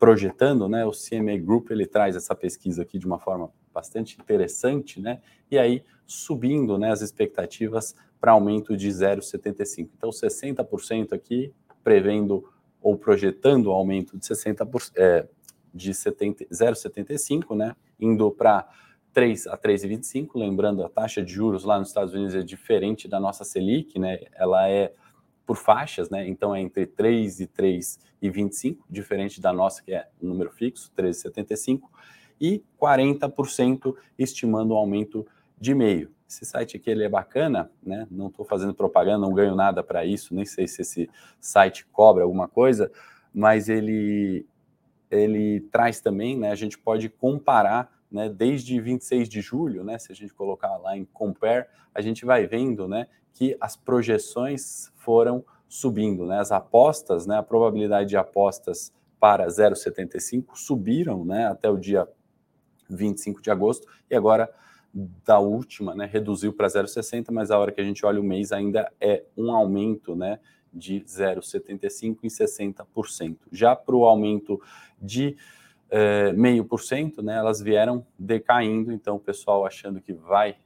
projetando, 0.00 0.68
né? 0.68 0.84
O 0.84 0.90
CMA 0.90 1.38
Group 1.38 1.70
ele 1.70 1.86
traz 1.86 2.16
essa 2.16 2.34
pesquisa 2.34 2.82
aqui 2.82 2.98
de 2.98 3.06
uma 3.06 3.20
forma 3.20 3.52
bastante 3.78 4.18
interessante, 4.20 5.00
né? 5.00 5.20
E 5.48 5.56
aí 5.56 5.84
subindo, 6.04 6.76
né, 6.76 6.90
as 6.90 7.00
expectativas 7.00 7.94
para 8.20 8.32
aumento 8.32 8.76
de 8.76 8.88
0,75. 8.88 9.90
Então 9.96 10.10
60% 10.10 11.12
aqui 11.12 11.52
prevendo 11.84 12.44
ou 12.80 12.96
projetando 12.96 13.70
um 13.70 13.72
aumento 13.72 14.18
de 14.18 14.24
60%, 14.26 14.92
é, 14.96 15.28
de 15.72 15.92
0,75, 15.92 17.54
né, 17.56 17.76
indo 18.00 18.30
para 18.32 18.68
3 19.12 19.46
a 19.46 19.56
3,25, 19.56 20.30
lembrando 20.34 20.82
a 20.84 20.88
taxa 20.88 21.22
de 21.22 21.32
juros 21.32 21.64
lá 21.64 21.78
nos 21.78 21.88
Estados 21.88 22.14
Unidos 22.14 22.34
é 22.34 22.42
diferente 22.42 23.06
da 23.06 23.20
nossa 23.20 23.44
Selic, 23.44 23.98
né, 23.98 24.18
ela 24.34 24.68
é 24.68 24.92
por 25.46 25.56
faixas, 25.56 26.10
né, 26.10 26.26
então 26.28 26.54
é 26.54 26.60
entre 26.60 26.86
3 26.86 27.40
e 27.40 27.46
3,25, 27.46 28.78
diferente 28.88 29.40
da 29.40 29.52
nossa 29.52 29.82
que 29.82 29.92
é 29.92 30.08
um 30.20 30.28
número 30.28 30.50
fixo, 30.50 30.90
13,75, 30.96 31.82
e 32.40 32.62
40% 32.80 33.94
estimando 34.18 34.74
um 34.74 34.76
aumento 34.76 35.26
de 35.60 35.74
meio. 35.74 36.10
Esse 36.28 36.44
site 36.44 36.76
aqui 36.76 36.90
ele 36.90 37.04
é 37.04 37.08
bacana, 37.08 37.70
né? 37.82 38.06
Não 38.10 38.28
estou 38.28 38.44
fazendo 38.44 38.74
propaganda, 38.74 39.18
não 39.18 39.32
ganho 39.32 39.54
nada 39.54 39.82
para 39.82 40.04
isso, 40.04 40.34
nem 40.34 40.44
sei 40.44 40.68
se 40.68 40.82
esse 40.82 41.10
site 41.40 41.86
cobra 41.86 42.22
alguma 42.22 42.46
coisa, 42.46 42.90
mas 43.32 43.68
ele 43.68 44.46
ele 45.10 45.60
traz 45.72 46.02
também, 46.02 46.36
né? 46.38 46.50
A 46.50 46.54
gente 46.54 46.78
pode 46.78 47.08
comparar, 47.08 47.90
né? 48.12 48.28
Desde 48.28 48.78
26 48.78 49.26
de 49.26 49.40
julho, 49.40 49.82
né? 49.82 49.98
Se 49.98 50.12
a 50.12 50.14
gente 50.14 50.34
colocar 50.34 50.76
lá 50.76 50.98
em 50.98 51.06
compare, 51.06 51.66
a 51.94 52.02
gente 52.02 52.26
vai 52.26 52.46
vendo, 52.46 52.86
né? 52.86 53.06
Que 53.32 53.56
as 53.58 53.74
projeções 53.74 54.92
foram 54.96 55.42
subindo, 55.66 56.26
né? 56.26 56.38
As 56.40 56.52
apostas, 56.52 57.26
né? 57.26 57.38
A 57.38 57.42
probabilidade 57.42 58.10
de 58.10 58.18
apostas 58.18 58.92
para 59.18 59.46
0,75 59.46 60.56
subiram, 60.56 61.24
né? 61.24 61.46
Até 61.46 61.70
o 61.70 61.78
dia 61.78 62.06
25 62.88 63.40
de 63.40 63.50
agosto 63.50 63.86
e 64.10 64.14
agora 64.14 64.50
da 65.24 65.38
última, 65.38 65.94
né? 65.94 66.06
Reduziu 66.06 66.52
para 66.52 66.66
0,60, 66.66 67.30
mas 67.30 67.50
a 67.50 67.58
hora 67.58 67.72
que 67.72 67.80
a 67.80 67.84
gente 67.84 68.04
olha 68.04 68.20
o 68.20 68.24
mês 68.24 68.52
ainda 68.52 68.90
é 69.00 69.24
um 69.36 69.52
aumento, 69.52 70.14
né? 70.14 70.40
De 70.72 71.00
0,75 71.00 72.18
em 72.22 72.28
60%. 72.28 73.36
Já 73.52 73.76
para 73.76 73.94
o 73.94 74.04
aumento 74.04 74.60
de 75.00 75.36
é, 75.90 76.32
meio 76.32 76.64
por 76.64 76.80
cento, 76.80 77.22
né? 77.22 77.36
Elas 77.36 77.60
vieram 77.60 78.06
decaindo, 78.18 78.92
então 78.92 79.16
o 79.16 79.20
pessoal 79.20 79.64
achando 79.64 80.00
que 80.00 80.12
vai 80.12 80.56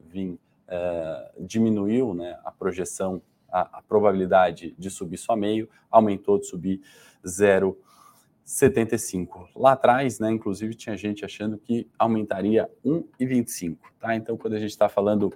vir 0.00 0.38
é, 0.66 1.32
diminuiu, 1.40 2.14
né? 2.14 2.38
A 2.44 2.50
projeção 2.50 3.22
a, 3.50 3.78
a, 3.78 3.82
probabilidade 3.82 4.74
de 4.78 4.90
subir 4.90 5.16
só 5.16 5.34
meio, 5.34 5.68
aumentou 5.90 6.38
de 6.38 6.46
subir 6.46 6.82
0,75. 8.48 9.48
Lá 9.54 9.72
atrás, 9.72 10.18
né, 10.18 10.30
inclusive, 10.30 10.74
tinha 10.74 10.96
gente 10.96 11.22
achando 11.22 11.58
que 11.58 11.86
aumentaria 11.98 12.68
1,25. 12.84 13.76
Tá? 14.00 14.16
Então, 14.16 14.38
quando 14.38 14.54
a 14.54 14.58
gente 14.58 14.70
está 14.70 14.88
falando 14.88 15.30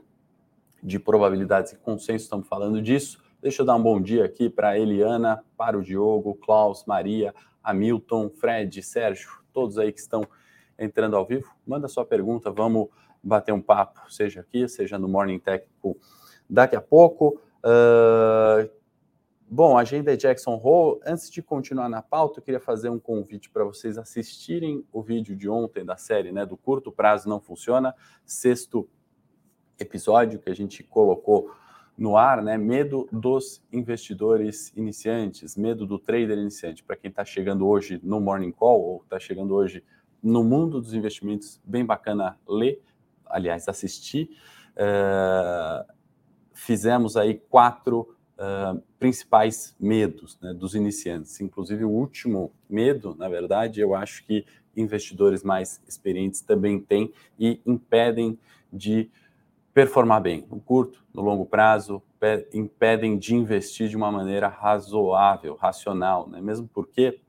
de 0.83 0.99
probabilidades 0.99 1.73
e 1.73 1.76
consenso, 1.76 2.25
estamos 2.25 2.49
falando 2.49 2.81
disso. 2.81 3.23
Deixa 3.42 3.61
eu 3.61 3.66
dar 3.66 3.75
um 3.75 3.83
bom 3.83 4.00
dia 4.00 4.25
aqui 4.25 4.49
para 4.49 4.78
Eliana, 4.78 5.45
para 5.59 5.78
o 5.78 5.83
Diogo, 5.83 6.35
Klaus, 6.37 6.85
Maria, 6.87 7.35
Hamilton, 7.62 8.31
Fred, 8.31 8.83
Sérgio, 8.83 9.31
todos 9.52 9.78
aí 9.78 9.92
que 9.92 10.00
estão 10.00 10.26
entrando 10.78 11.14
ao 11.14 11.26
vivo. 11.26 11.52
Manda 11.66 11.88
sua 11.88 12.07
pergunta, 12.07 12.50
vamos 12.50 12.88
bater 13.23 13.52
um 13.52 13.61
papo, 13.61 14.00
seja 14.11 14.40
aqui, 14.40 14.66
seja 14.66 14.99
no 14.99 15.07
Morning 15.07 15.38
Técnico 15.38 15.99
daqui 16.49 16.75
a 16.75 16.81
pouco. 16.81 17.40
Uh, 17.62 18.69
bom, 19.54 19.76
agenda 19.76 20.14
é 20.14 20.16
Jackson 20.16 20.59
Hole. 20.64 20.99
Antes 21.04 21.30
de 21.30 21.42
continuar 21.42 21.87
na 21.87 22.00
pauta, 22.00 22.38
eu 22.38 22.42
queria 22.42 22.59
fazer 22.59 22.88
um 22.88 22.99
convite 22.99 23.50
para 23.50 23.62
vocês 23.62 23.99
assistirem 23.99 24.82
o 24.90 25.02
vídeo 25.02 25.37
de 25.37 25.47
ontem 25.47 25.85
da 25.85 25.94
série, 25.94 26.32
né? 26.32 26.47
Do 26.47 26.56
curto 26.56 26.90
prazo 26.90 27.28
não 27.28 27.38
funciona, 27.38 27.94
sexto 28.25 28.88
episódio 29.78 30.38
que 30.38 30.49
a 30.49 30.54
gente 30.54 30.82
colocou 30.82 31.50
no 31.99 32.16
ar, 32.16 32.42
né? 32.42 32.56
Medo 32.56 33.06
dos 33.12 33.62
investidores 33.71 34.73
iniciantes, 34.75 35.54
medo 35.54 35.87
do 35.87 35.99
trader 35.99 36.38
iniciante. 36.38 36.82
Para 36.82 36.97
quem 36.97 37.11
está 37.11 37.23
chegando 37.23 37.68
hoje 37.68 38.00
no 38.02 38.23
Morning 38.23 38.52
Call 38.52 38.80
ou 38.80 39.02
está 39.02 39.21
chegando 39.21 39.54
hoje 39.54 39.85
no 40.23 40.42
mundo 40.42 40.80
dos 40.80 40.94
investimentos, 40.94 41.61
bem 41.62 41.85
bacana 41.85 42.38
ler, 42.49 42.80
aliás, 43.26 43.68
assistir. 43.68 44.30
Uh, 44.78 45.92
fizemos 46.54 47.18
aí 47.18 47.35
quatro 47.35 48.16
uh, 48.38 48.82
principais 48.98 49.74
medos 49.78 50.38
né, 50.40 50.52
dos 50.52 50.74
iniciantes. 50.74 51.40
Inclusive, 51.40 51.84
o 51.84 51.90
último 51.90 52.52
medo, 52.68 53.14
na 53.18 53.28
verdade, 53.28 53.80
eu 53.80 53.94
acho 53.94 54.24
que 54.24 54.44
investidores 54.76 55.42
mais 55.42 55.80
experientes 55.86 56.40
também 56.40 56.80
têm 56.80 57.12
e 57.38 57.60
impedem 57.66 58.38
de 58.72 59.10
performar 59.74 60.20
bem 60.20 60.46
no 60.50 60.60
curto, 60.60 61.02
no 61.12 61.22
longo 61.22 61.46
prazo, 61.46 62.02
impedem 62.52 63.18
de 63.18 63.34
investir 63.34 63.88
de 63.88 63.96
uma 63.96 64.12
maneira 64.12 64.48
razoável, 64.48 65.54
racional, 65.54 66.28
né? 66.28 66.40
mesmo 66.40 66.68
porque 66.72 67.20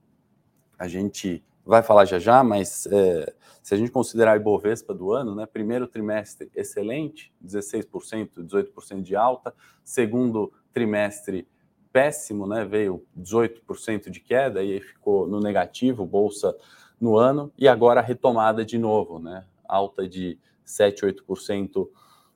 a 0.77 0.88
gente 0.88 1.43
vai 1.65 1.81
falar 1.81 2.05
já 2.05 2.19
já, 2.19 2.43
mas 2.43 2.86
é, 2.88 3.33
se 3.62 3.74
a 3.74 3.77
gente 3.77 3.91
considerar 3.91 4.33
a 4.33 4.36
Ibovespa 4.36 4.93
do 4.93 5.13
ano, 5.13 5.33
né, 5.33 5.45
primeiro 5.45 5.88
trimestre 5.88 6.51
excelente, 6.53 7.33
16%, 7.43 8.45
18% 8.45 9.01
de 9.01 9.15
alta, 9.15 9.53
segundo 9.83 10.51
trimestre 10.74 11.48
péssimo, 11.92 12.48
né, 12.48 12.65
veio 12.65 13.06
18% 13.15 14.10
de 14.10 14.20
queda 14.20 14.63
e 14.63 14.82
ficou 14.82 15.27
no 15.27 15.39
negativo, 15.39 16.06
bolsa 16.06 16.56
no 17.00 17.18
ano, 17.18 17.51
e 17.58 17.68
agora 17.68 18.01
retomada 18.01 18.65
de 18.65 18.77
novo, 18.77 19.20
né, 19.20 19.46
alta 19.63 20.08
de 20.08 20.39
7, 20.65 21.06
8% 21.06 21.88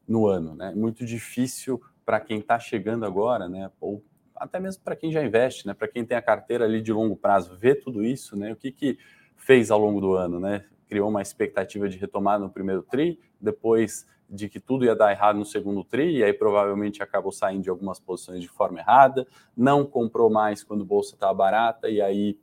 no 0.07 0.27
ano, 0.27 0.53
né, 0.55 0.73
muito 0.75 1.03
difícil 1.05 1.81
para 2.05 2.19
quem 2.19 2.39
está 2.39 2.59
chegando 2.59 3.05
agora, 3.05 3.49
né, 3.49 3.71
ou 3.81 4.03
até 4.35 4.59
mesmo 4.59 4.83
para 4.83 4.95
quem 4.95 5.11
já 5.11 5.23
investe, 5.23 5.65
né, 5.65 5.73
para 5.73 5.87
quem 5.87 6.05
tem 6.05 6.15
a 6.15 6.21
carteira 6.21 6.65
ali 6.65 6.81
de 6.81 6.93
longo 6.93 7.15
prazo, 7.15 7.57
ver 7.57 7.81
tudo 7.81 8.03
isso, 8.03 8.37
né, 8.37 8.53
o 8.53 8.55
que 8.55 8.71
que 8.71 8.99
fez 9.37 9.71
ao 9.71 9.79
longo 9.79 10.01
do 10.01 10.13
ano, 10.13 10.39
né? 10.39 10.65
Criou 10.89 11.09
uma 11.09 11.21
expectativa 11.21 11.87
de 11.87 11.97
retomada 11.97 12.43
no 12.43 12.49
primeiro 12.49 12.81
tri, 12.81 13.19
depois 13.39 14.05
de 14.29 14.49
que 14.49 14.59
tudo 14.59 14.85
ia 14.85 14.95
dar 14.95 15.11
errado 15.11 15.37
no 15.37 15.45
segundo 15.45 15.83
tri, 15.83 16.17
e 16.17 16.23
aí 16.23 16.33
provavelmente 16.33 17.01
acabou 17.01 17.31
saindo 17.31 17.63
de 17.63 17.69
algumas 17.69 17.99
posições 17.99 18.41
de 18.41 18.49
forma 18.49 18.79
errada, 18.79 19.27
não 19.55 19.85
comprou 19.85 20.29
mais 20.29 20.63
quando 20.63 20.81
a 20.81 20.85
bolsa 20.85 21.15
estava 21.15 21.33
barata, 21.33 21.89
e 21.89 22.01
aí 22.01 22.39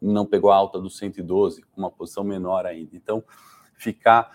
não 0.00 0.26
pegou 0.26 0.50
a 0.50 0.56
alta 0.56 0.80
do 0.80 0.90
112, 0.90 1.62
com 1.62 1.80
uma 1.80 1.90
posição 1.90 2.24
menor 2.24 2.66
ainda. 2.66 2.96
Então, 2.96 3.22
ficar 3.74 4.30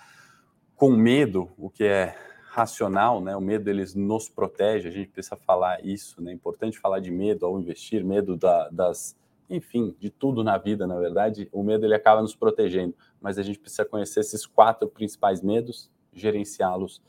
com 0.75 0.91
medo, 0.91 1.51
o 1.57 1.69
que 1.69 1.83
é 1.83 2.15
racional, 2.49 3.19
né? 3.19 3.35
O 3.35 3.41
medo 3.41 3.69
eles 3.69 3.93
nos 3.93 4.29
protege, 4.29 4.87
a 4.87 4.91
gente 4.91 5.09
precisa 5.09 5.35
falar 5.35 5.83
isso, 5.85 6.21
né? 6.21 6.31
É 6.31 6.33
importante 6.33 6.79
falar 6.79 6.99
de 6.99 7.11
medo 7.11 7.45
ao 7.45 7.59
investir, 7.59 8.03
medo 8.03 8.37
da, 8.37 8.69
das 8.69 9.17
enfim, 9.49 9.95
de 9.99 10.09
tudo 10.09 10.43
na 10.43 10.57
vida, 10.57 10.87
na 10.87 10.97
verdade, 10.97 11.47
o 11.51 11.63
medo 11.63 11.85
ele 11.85 11.93
acaba 11.93 12.21
nos 12.21 12.35
protegendo, 12.35 12.95
mas 13.21 13.37
a 13.37 13.43
gente 13.43 13.59
precisa 13.59 13.85
conhecer 13.85 14.21
esses 14.21 14.45
quatro 14.45 14.87
principais 14.87 15.41
medos, 15.41 15.91
gerenciá-los 16.15 17.01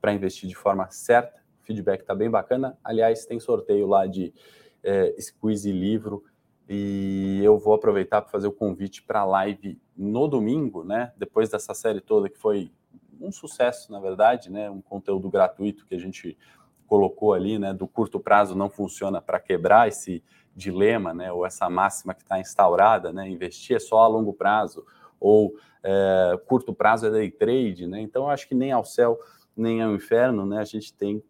para 0.00 0.12
investir 0.12 0.48
de 0.48 0.54
forma 0.54 0.90
certa. 0.90 1.42
O 1.62 1.66
feedback 1.66 2.00
está 2.00 2.14
bem 2.14 2.30
bacana. 2.30 2.78
Aliás, 2.82 3.24
tem 3.24 3.38
sorteio 3.38 3.86
lá 3.86 4.06
de 4.06 4.32
é, 4.82 5.14
squeeze 5.20 5.70
livro 5.70 6.24
e 6.68 7.40
eu 7.42 7.58
vou 7.58 7.74
aproveitar 7.74 8.22
para 8.22 8.30
fazer 8.30 8.48
o 8.48 8.52
convite 8.52 9.02
para 9.02 9.20
a 9.20 9.24
live 9.24 9.80
no 9.96 10.26
domingo, 10.26 10.82
né? 10.82 11.12
Depois 11.16 11.50
dessa 11.50 11.74
série 11.74 12.00
toda 12.00 12.28
que 12.28 12.38
foi 12.38 12.70
um 13.20 13.30
sucesso, 13.30 13.92
na 13.92 14.00
verdade, 14.00 14.50
né? 14.50 14.70
Um 14.70 14.80
conteúdo 14.80 15.30
gratuito 15.30 15.86
que 15.86 15.94
a 15.94 15.98
gente 15.98 16.36
colocou 16.86 17.32
ali, 17.32 17.58
né? 17.58 17.72
Do 17.72 17.86
curto 17.86 18.18
prazo 18.18 18.54
não 18.54 18.68
funciona 18.68 19.20
para 19.20 19.38
quebrar 19.38 19.88
esse 19.88 20.22
dilema, 20.54 21.12
né, 21.12 21.32
ou 21.32 21.44
essa 21.44 21.68
máxima 21.68 22.14
que 22.14 22.22
está 22.22 22.38
instaurada, 22.38 23.12
né, 23.12 23.28
investir 23.28 23.76
é 23.76 23.80
só 23.80 24.02
a 24.02 24.06
longo 24.06 24.32
prazo, 24.32 24.86
ou 25.24 25.54
é, 25.82 26.38
curto 26.46 26.74
prazo 26.74 27.06
é 27.06 27.10
day 27.10 27.30
trade, 27.30 27.86
né, 27.86 28.00
então 28.00 28.28
acho 28.28 28.46
que 28.46 28.54
nem 28.54 28.72
ao 28.72 28.84
céu, 28.84 29.18
nem 29.56 29.82
ao 29.82 29.94
inferno, 29.94 30.44
né, 30.44 30.58
a 30.58 30.64
gente 30.64 30.92
tem 30.92 31.22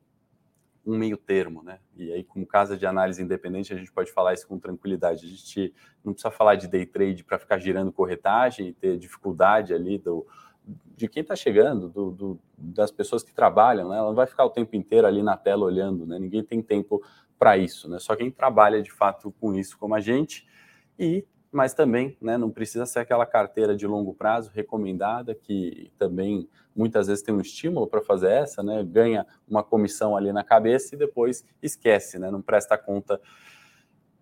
um 0.85 0.99
meio 0.99 1.17
termo, 1.17 1.63
né, 1.63 1.79
e 1.97 2.13
aí 2.13 2.25
como 2.25 2.45
casa 2.45 2.77
de 2.77 2.85
análise 2.85 3.23
independente 3.23 3.73
a 3.73 3.77
gente 3.77 3.93
pode 3.93 4.11
falar 4.11 4.35
isso 4.35 4.49
com 4.49 4.59
tranquilidade, 4.59 5.25
a 5.25 5.29
gente 5.29 5.73
não 6.05 6.13
precisa 6.13 6.33
falar 6.33 6.57
de 6.57 6.67
day 6.67 6.85
trade 6.85 7.23
para 7.23 7.39
ficar 7.39 7.59
girando 7.59 7.93
corretagem 7.93 8.69
e 8.69 8.73
ter 8.73 8.99
dificuldade 8.99 9.73
ali 9.73 9.97
do, 9.97 10.27
de 10.97 11.07
quem 11.07 11.23
está 11.23 11.37
chegando, 11.37 11.89
do, 11.89 12.11
do, 12.11 12.41
das 12.59 12.91
pessoas 12.91 13.23
que 13.23 13.33
trabalham, 13.33 13.89
né? 13.89 13.99
Ela 13.99 14.09
não 14.09 14.15
vai 14.15 14.27
ficar 14.27 14.45
o 14.45 14.51
tempo 14.51 14.75
inteiro 14.75 15.07
ali 15.07 15.23
na 15.23 15.37
tela 15.37 15.67
olhando, 15.67 16.07
né? 16.07 16.19
Ninguém 16.19 16.43
tem 16.43 16.63
tempo 16.63 17.03
para 17.39 17.59
isso, 17.59 17.89
né? 17.89 17.99
Só 17.99 18.17
quem 18.17 18.31
trabalha 18.31 18.83
de 18.83 18.91
fato 18.91 19.31
com 19.39 19.55
isso, 19.55 19.77
como 19.77 19.95
a 19.95 20.01
gente, 20.01 20.47
e 20.99 21.27
mas 21.55 21.73
também, 21.73 22.17
né, 22.21 22.37
não 22.37 22.51
precisa 22.51 22.85
ser 22.85 22.99
aquela 22.99 23.25
carteira 23.25 23.77
de 23.77 23.87
longo 23.87 24.13
prazo 24.13 24.51
recomendada 24.53 25.37
que 25.37 25.93
também 25.97 26.49
muitas 26.75 27.07
vezes 27.07 27.23
tem 27.23 27.33
um 27.33 27.41
estímulo 27.41 27.87
para 27.87 28.03
fazer 28.03 28.29
essa, 28.33 28.61
né? 28.61 28.83
Ganha 28.83 29.25
uma 29.47 29.63
comissão 29.63 30.17
ali 30.17 30.33
na 30.33 30.43
cabeça 30.43 30.97
e 30.97 30.99
depois 30.99 31.45
esquece, 31.63 32.19
né? 32.19 32.29
Não 32.29 32.43
presta 32.43 32.77
conta 32.77 33.21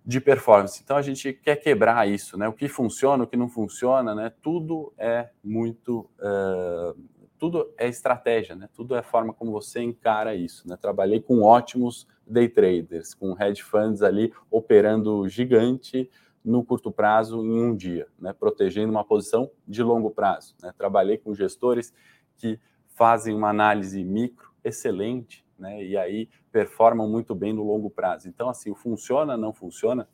de 0.04 0.20
performance. 0.20 0.82
Então 0.84 0.94
a 0.94 1.00
gente 1.00 1.32
quer 1.32 1.56
quebrar 1.56 2.06
isso, 2.06 2.36
né? 2.36 2.46
O 2.46 2.52
que 2.52 2.68
funciona, 2.68 3.24
o 3.24 3.26
que 3.26 3.36
não 3.36 3.48
funciona, 3.48 4.14
né? 4.14 4.30
Tudo 4.42 4.92
é 4.98 5.30
muito, 5.42 6.10
uh, 6.20 6.94
tudo 7.38 7.72
é 7.78 7.88
estratégia, 7.88 8.54
né? 8.54 8.68
Tudo 8.74 8.94
é 8.94 8.98
a 8.98 9.02
forma 9.02 9.32
como 9.32 9.52
você 9.52 9.80
encara 9.80 10.34
isso? 10.34 10.68
Trabalhei 10.76 11.20
com 11.20 11.40
ótimos 11.42 12.06
day 12.26 12.48
traders, 12.48 13.14
com 13.14 13.34
hedge 13.42 13.62
funds 13.62 14.02
ali 14.02 14.34
operando 14.50 15.26
gigante 15.30 16.10
no 16.44 16.64
curto 16.64 16.90
prazo 16.90 17.44
em 17.44 17.62
um 17.62 17.76
dia, 17.76 18.08
né? 18.18 18.32
Protegendo 18.32 18.90
uma 18.90 19.04
posição 19.04 19.50
de 19.66 19.82
longo 19.82 20.10
prazo. 20.10 20.54
Né? 20.62 20.72
Trabalhei 20.76 21.18
com 21.18 21.34
gestores 21.34 21.92
que 22.36 22.58
fazem 22.88 23.34
uma 23.34 23.50
análise 23.50 24.02
micro 24.04 24.50
excelente 24.64 25.42
né? 25.62 25.80
E 25.84 25.96
aí 25.96 26.28
performam 26.50 27.08
muito 27.08 27.36
bem 27.36 27.52
no 27.52 27.62
longo 27.62 27.88
prazo. 27.88 28.28
Então, 28.28 28.48
assim, 28.48 28.74
funciona, 28.74 29.36
não 29.36 29.52
funciona, 29.52 30.08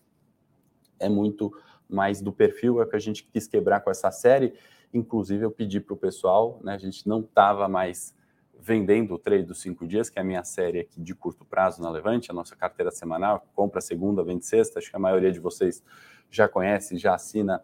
é 1.00 1.08
muito 1.08 1.50
mais 1.88 2.20
do 2.20 2.30
perfil, 2.30 2.80
é 2.80 2.84
o 2.84 2.88
que 2.88 2.96
a 2.96 3.00
gente 3.00 3.24
quis 3.24 3.48
quebrar 3.48 3.80
com 3.80 3.90
essa 3.90 4.10
série. 4.10 4.52
Inclusive, 4.92 5.44
eu 5.44 5.50
pedi 5.50 5.80
para 5.80 5.94
o 5.94 5.96
pessoal, 5.96 6.60
né? 6.62 6.74
A 6.74 6.78
gente 6.78 7.08
não 7.08 7.20
estava 7.20 7.66
mais 7.66 8.14
vendendo 8.60 9.14
o 9.14 9.18
trade 9.18 9.44
dos 9.44 9.62
cinco 9.62 9.86
dias, 9.86 10.10
que 10.10 10.18
é 10.18 10.22
a 10.22 10.24
minha 10.24 10.44
série 10.44 10.80
aqui 10.80 11.00
de 11.00 11.14
curto 11.14 11.46
prazo 11.46 11.80
na 11.80 11.88
Levante, 11.88 12.30
a 12.30 12.34
nossa 12.34 12.54
carteira 12.54 12.90
semanal, 12.90 13.46
compra 13.54 13.80
segunda, 13.80 14.22
vende 14.22 14.44
sexta. 14.44 14.80
Acho 14.80 14.90
que 14.90 14.96
a 14.96 15.00
maioria 15.00 15.32
de 15.32 15.40
vocês 15.40 15.82
já 16.30 16.48
conhece, 16.48 16.98
já 16.98 17.14
assina 17.14 17.62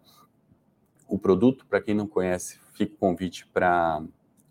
o 1.07 1.17
produto. 1.17 1.65
Para 1.65 1.81
quem 1.81 1.93
não 1.93 2.07
conhece, 2.07 2.59
fica 2.73 2.93
o 2.93 2.97
convite 2.97 3.45
para 3.47 4.03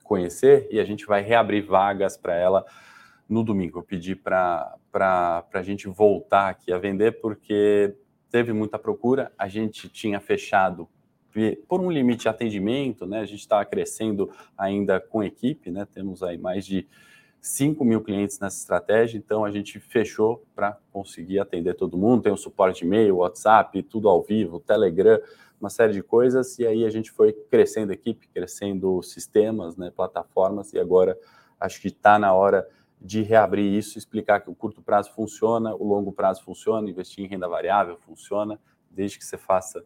conhecer 0.03 0.69
e 0.71 0.79
a 0.79 0.85
gente 0.85 1.07
vai 1.07 1.23
reabrir 1.23 1.65
vagas 1.65 2.17
para 2.17 2.35
ela 2.35 2.65
no 3.29 3.43
domingo. 3.43 3.79
Eu 3.79 3.83
pedi 3.83 4.15
para 4.15 4.77
a 4.93 5.63
gente 5.63 5.89
voltar 5.89 6.51
aqui 6.51 6.73
a 6.73 6.79
vender, 6.79 7.21
porque 7.21 7.97
teve 8.31 8.53
muita 8.53 8.79
procura, 8.79 9.33
a 9.39 9.49
gente 9.49 9.89
tinha 9.89 10.21
fechado 10.21 10.89
por 11.69 11.81
um 11.81 11.91
limite 11.91 12.23
de 12.23 12.29
atendimento, 12.29 13.07
né? 13.07 13.21
A 13.21 13.25
gente 13.25 13.41
estava 13.41 13.65
crescendo 13.65 14.31
ainda 14.57 15.01
com 15.01 15.23
equipe, 15.23 15.71
né? 15.71 15.85
Temos 15.93 16.23
aí 16.23 16.39
mais 16.39 16.65
de 16.65 16.87
5 17.45 17.85
mil 17.85 18.01
clientes 18.01 18.39
nessa 18.39 18.57
estratégia, 18.57 19.19
então 19.19 19.45
a 19.45 19.51
gente 19.51 19.79
fechou 19.79 20.43
para 20.55 20.79
conseguir 20.91 21.39
atender 21.39 21.75
todo 21.75 21.99
mundo. 21.99 22.23
Tem 22.23 22.33
o 22.33 22.39
suporte 22.39 22.87
e-mail, 22.87 23.19
WhatsApp, 23.19 23.83
tudo 23.83 24.09
ao 24.09 24.23
vivo, 24.23 24.59
Telegram, 24.61 25.21
uma 25.61 25.69
série 25.69 25.93
de 25.93 26.03
coisas, 26.03 26.59
e 26.59 26.67
aí 26.67 26.87
a 26.87 26.91
gente 26.91 27.11
foi 27.11 27.35
crescendo 27.35 27.93
equipe, 27.93 28.29
crescendo 28.29 29.03
sistemas, 29.03 29.77
né, 29.77 29.93
plataformas, 29.95 30.73
e 30.73 30.79
agora 30.79 31.19
acho 31.61 31.83
que 31.83 31.89
está 31.89 32.19
na 32.19 32.33
hora 32.33 32.67
de 32.99 33.21
reabrir 33.21 33.71
isso, 33.77 33.99
explicar 33.99 34.41
que 34.41 34.49
o 34.49 34.55
curto 34.55 34.81
prazo 34.81 35.13
funciona, 35.13 35.75
o 35.75 35.85
longo 35.87 36.13
prazo 36.15 36.43
funciona, 36.43 36.89
investir 36.89 37.27
em 37.27 37.29
renda 37.29 37.47
variável 37.47 37.99
funciona, 37.99 38.59
desde 38.91 39.19
que 39.19 39.25
você 39.25 39.37
faça 39.37 39.85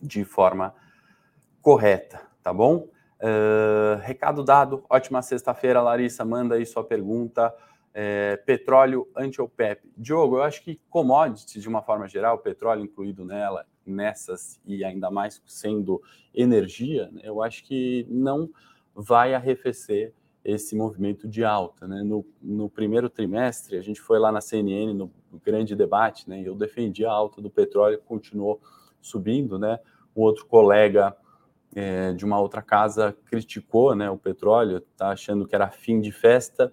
de 0.00 0.24
forma 0.24 0.72
correta, 1.60 2.22
tá 2.40 2.54
bom? 2.54 2.86
Uh, 3.22 4.00
recado 4.00 4.42
dado, 4.42 4.84
ótima 4.90 5.22
sexta-feira, 5.22 5.80
Larissa, 5.80 6.24
manda 6.24 6.56
aí 6.56 6.66
sua 6.66 6.82
pergunta. 6.82 7.54
É, 7.94 8.38
petróleo 8.38 9.06
anti-OPEP. 9.14 9.92
Diogo, 9.96 10.36
eu 10.38 10.42
acho 10.42 10.62
que 10.62 10.80
commodities, 10.88 11.62
de 11.62 11.68
uma 11.68 11.82
forma 11.82 12.08
geral, 12.08 12.38
petróleo 12.38 12.82
incluído 12.82 13.22
nela, 13.22 13.66
nessas 13.84 14.58
e 14.64 14.82
ainda 14.82 15.10
mais 15.10 15.42
sendo 15.46 16.00
energia, 16.34 17.10
né, 17.12 17.20
eu 17.22 17.42
acho 17.42 17.64
que 17.64 18.06
não 18.08 18.48
vai 18.94 19.34
arrefecer 19.34 20.14
esse 20.44 20.74
movimento 20.74 21.28
de 21.28 21.44
alta. 21.44 21.86
Né? 21.86 22.02
No, 22.02 22.26
no, 22.40 22.68
primeiro 22.68 23.08
trimestre, 23.08 23.76
a 23.76 23.82
gente 23.82 24.00
foi 24.00 24.18
lá 24.18 24.32
na 24.32 24.40
CNN, 24.40 24.92
no 24.92 25.12
grande 25.44 25.76
debate, 25.76 26.28
né, 26.28 26.40
e 26.40 26.46
eu 26.46 26.54
defendi 26.54 27.04
a 27.04 27.12
alta 27.12 27.40
do 27.40 27.50
petróleo, 27.50 28.00
continuou 28.04 28.60
subindo. 29.00 29.58
Né? 29.58 29.78
Um 30.16 30.22
outro 30.22 30.46
colega 30.46 31.16
é, 31.74 32.12
de 32.12 32.24
uma 32.24 32.38
outra 32.40 32.62
casa 32.62 33.16
criticou 33.26 33.94
né, 33.94 34.10
o 34.10 34.18
petróleo, 34.18 34.78
está 34.78 35.10
achando 35.10 35.46
que 35.46 35.54
era 35.54 35.70
fim 35.70 36.00
de 36.00 36.12
festa. 36.12 36.72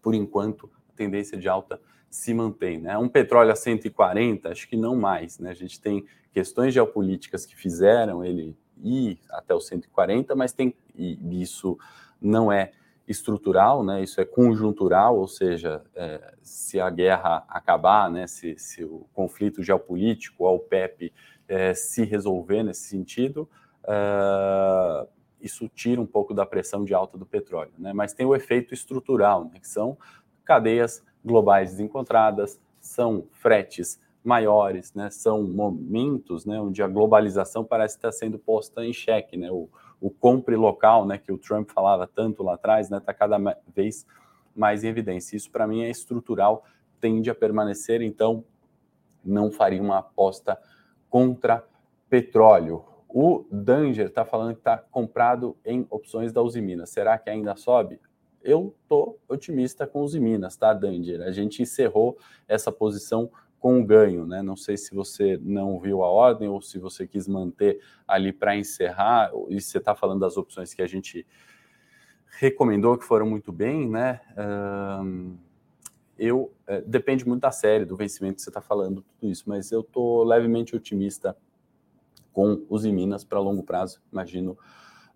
Por 0.00 0.14
enquanto, 0.14 0.70
a 0.88 0.96
tendência 0.96 1.36
de 1.36 1.48
alta 1.48 1.80
se 2.10 2.32
mantém. 2.32 2.78
Né? 2.78 2.96
Um 2.96 3.08
petróleo 3.08 3.52
a 3.52 3.56
140, 3.56 4.50
acho 4.50 4.68
que 4.68 4.76
não 4.76 4.96
mais. 4.96 5.38
Né? 5.38 5.50
A 5.50 5.54
gente 5.54 5.80
tem 5.80 6.06
questões 6.32 6.72
geopolíticas 6.72 7.44
que 7.44 7.56
fizeram 7.56 8.24
ele 8.24 8.56
ir 8.82 9.18
até 9.30 9.54
os 9.54 9.66
140, 9.66 10.34
mas 10.34 10.52
tem 10.52 10.74
e 10.94 11.42
isso 11.42 11.78
não 12.20 12.50
é 12.50 12.72
estrutural, 13.06 13.82
né? 13.82 14.02
Isso 14.02 14.20
é 14.20 14.24
conjuntural, 14.24 15.16
ou 15.18 15.26
seja, 15.26 15.82
é, 15.94 16.34
se 16.42 16.78
a 16.78 16.90
guerra 16.90 17.44
acabar, 17.48 18.10
né? 18.10 18.26
Se, 18.26 18.58
se 18.58 18.84
o 18.84 19.06
conflito 19.14 19.62
geopolítico, 19.62 20.46
a 20.46 20.52
OPEP, 20.52 21.12
é, 21.48 21.72
se 21.72 22.04
resolver 22.04 22.62
nesse 22.62 22.82
sentido, 22.82 23.48
é, 23.88 25.06
isso 25.40 25.68
tira 25.68 26.00
um 26.00 26.06
pouco 26.06 26.34
da 26.34 26.44
pressão 26.44 26.84
de 26.84 26.94
alta 26.94 27.16
do 27.16 27.26
petróleo, 27.26 27.72
né? 27.78 27.92
Mas 27.92 28.12
tem 28.12 28.26
o 28.26 28.34
efeito 28.34 28.74
estrutural, 28.74 29.44
né? 29.44 29.58
Que 29.60 29.68
são 29.68 29.96
cadeias 30.44 31.02
globais 31.24 31.70
desencontradas, 31.70 32.60
são 32.80 33.26
fretes 33.32 34.00
maiores, 34.22 34.92
né? 34.94 35.10
São 35.10 35.42
momentos, 35.42 36.44
né? 36.44 36.60
Onde 36.60 36.82
a 36.82 36.88
globalização 36.88 37.64
parece 37.64 37.96
estar 37.96 38.12
sendo 38.12 38.38
posta 38.38 38.84
em 38.84 38.92
xeque, 38.92 39.36
né? 39.36 39.50
O, 39.50 39.68
o 40.00 40.10
compre 40.10 40.56
local, 40.56 41.06
né, 41.06 41.18
que 41.18 41.32
o 41.32 41.38
Trump 41.38 41.70
falava 41.70 42.06
tanto 42.06 42.42
lá 42.42 42.54
atrás, 42.54 42.88
né, 42.88 42.98
está 42.98 43.12
cada 43.12 43.38
vez 43.74 44.06
mais 44.54 44.84
em 44.84 44.88
evidência. 44.88 45.36
Isso 45.36 45.50
para 45.50 45.66
mim 45.66 45.82
é 45.82 45.90
estrutural, 45.90 46.64
tende 47.00 47.30
a 47.30 47.34
permanecer, 47.34 48.02
então 48.02 48.44
não 49.24 49.50
faria 49.50 49.82
uma 49.82 49.98
aposta 49.98 50.58
contra 51.10 51.64
petróleo. 52.08 52.84
O 53.08 53.46
Danger 53.50 54.06
está 54.06 54.24
falando 54.24 54.54
que 54.54 54.60
está 54.60 54.76
comprado 54.76 55.56
em 55.64 55.86
opções 55.88 56.32
da 56.32 56.42
Uzi 56.42 56.60
Minas. 56.60 56.90
Será 56.90 57.16
que 57.16 57.30
ainda 57.30 57.56
sobe? 57.56 58.00
Eu 58.42 58.74
tô 58.86 59.18
otimista 59.26 59.86
com 59.86 60.02
Uzi 60.02 60.20
Minas, 60.20 60.56
tá, 60.56 60.74
Danger? 60.74 61.22
A 61.22 61.32
gente 61.32 61.62
encerrou 61.62 62.18
essa 62.46 62.70
posição 62.70 63.30
com 63.58 63.84
ganho, 63.84 64.26
né? 64.26 64.42
Não 64.42 64.56
sei 64.56 64.76
se 64.76 64.94
você 64.94 65.38
não 65.42 65.80
viu 65.80 66.02
a 66.02 66.08
ordem 66.08 66.48
ou 66.48 66.60
se 66.60 66.78
você 66.78 67.06
quis 67.06 67.26
manter 67.26 67.80
ali 68.06 68.32
para 68.32 68.56
encerrar, 68.56 69.32
e 69.48 69.60
você 69.60 69.78
está 69.78 69.94
falando 69.94 70.20
das 70.20 70.36
opções 70.36 70.72
que 70.74 70.82
a 70.82 70.86
gente 70.86 71.26
recomendou 72.38 72.96
que 72.96 73.04
foram 73.04 73.26
muito 73.26 73.50
bem, 73.50 73.88
né? 73.88 74.20
Um, 75.02 75.36
eu 76.16 76.52
é, 76.66 76.80
depende 76.82 77.26
muito 77.26 77.40
da 77.40 77.50
série, 77.50 77.84
do 77.84 77.96
vencimento 77.96 78.36
que 78.36 78.42
você 78.42 78.50
está 78.50 78.60
falando, 78.60 79.02
tudo 79.02 79.30
isso, 79.30 79.44
mas 79.46 79.72
eu 79.72 79.80
estou 79.80 80.24
levemente 80.24 80.76
otimista 80.76 81.36
com 82.38 82.64
os 82.68 82.84
em 82.84 82.92
Minas 82.92 83.24
para 83.24 83.40
longo 83.40 83.64
prazo, 83.64 84.00
imagino 84.12 84.56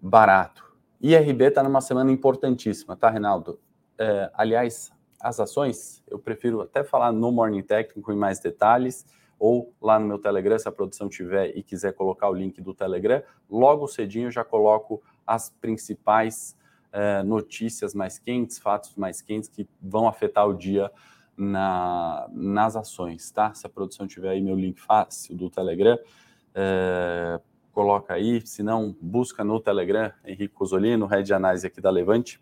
barato. 0.00 0.74
IRB 1.00 1.44
está 1.44 1.62
numa 1.62 1.80
semana 1.80 2.10
importantíssima, 2.10 2.96
tá, 2.96 3.08
Reinaldo? 3.08 3.60
É, 3.96 4.28
aliás, 4.34 4.90
as 5.20 5.38
ações, 5.38 6.02
eu 6.10 6.18
prefiro 6.18 6.60
até 6.62 6.82
falar 6.82 7.12
no 7.12 7.30
Morning 7.30 7.62
Técnico 7.62 8.10
em 8.10 8.16
mais 8.16 8.40
detalhes, 8.40 9.06
ou 9.38 9.72
lá 9.80 10.00
no 10.00 10.06
meu 10.08 10.18
Telegram, 10.18 10.58
se 10.58 10.66
a 10.66 10.72
produção 10.72 11.08
tiver 11.08 11.56
e 11.56 11.62
quiser 11.62 11.92
colocar 11.92 12.28
o 12.28 12.34
link 12.34 12.60
do 12.60 12.74
Telegram, 12.74 13.22
logo 13.48 13.86
cedinho 13.86 14.26
eu 14.26 14.32
já 14.32 14.42
coloco 14.42 15.00
as 15.24 15.48
principais 15.48 16.58
eh, 16.90 17.22
notícias 17.22 17.94
mais 17.94 18.18
quentes, 18.18 18.58
fatos 18.58 18.96
mais 18.96 19.22
quentes 19.22 19.48
que 19.48 19.68
vão 19.80 20.08
afetar 20.08 20.48
o 20.48 20.54
dia 20.54 20.90
na, 21.36 22.28
nas 22.32 22.74
ações, 22.74 23.30
tá? 23.30 23.54
Se 23.54 23.64
a 23.64 23.70
produção 23.70 24.08
tiver 24.08 24.30
aí 24.30 24.40
meu 24.40 24.56
link 24.56 24.80
fácil 24.80 25.36
do 25.36 25.48
Telegram, 25.48 25.96
eh, 26.54 27.40
coloca 27.72 28.14
aí, 28.14 28.46
se 28.46 28.62
não, 28.62 28.94
busca 29.00 29.42
no 29.42 29.58
Telegram, 29.60 30.12
Henrique 30.24 30.54
Cosolino, 30.54 31.06
Red 31.06 31.32
Análise 31.32 31.66
aqui 31.66 31.80
da 31.80 31.90
Levante, 31.90 32.40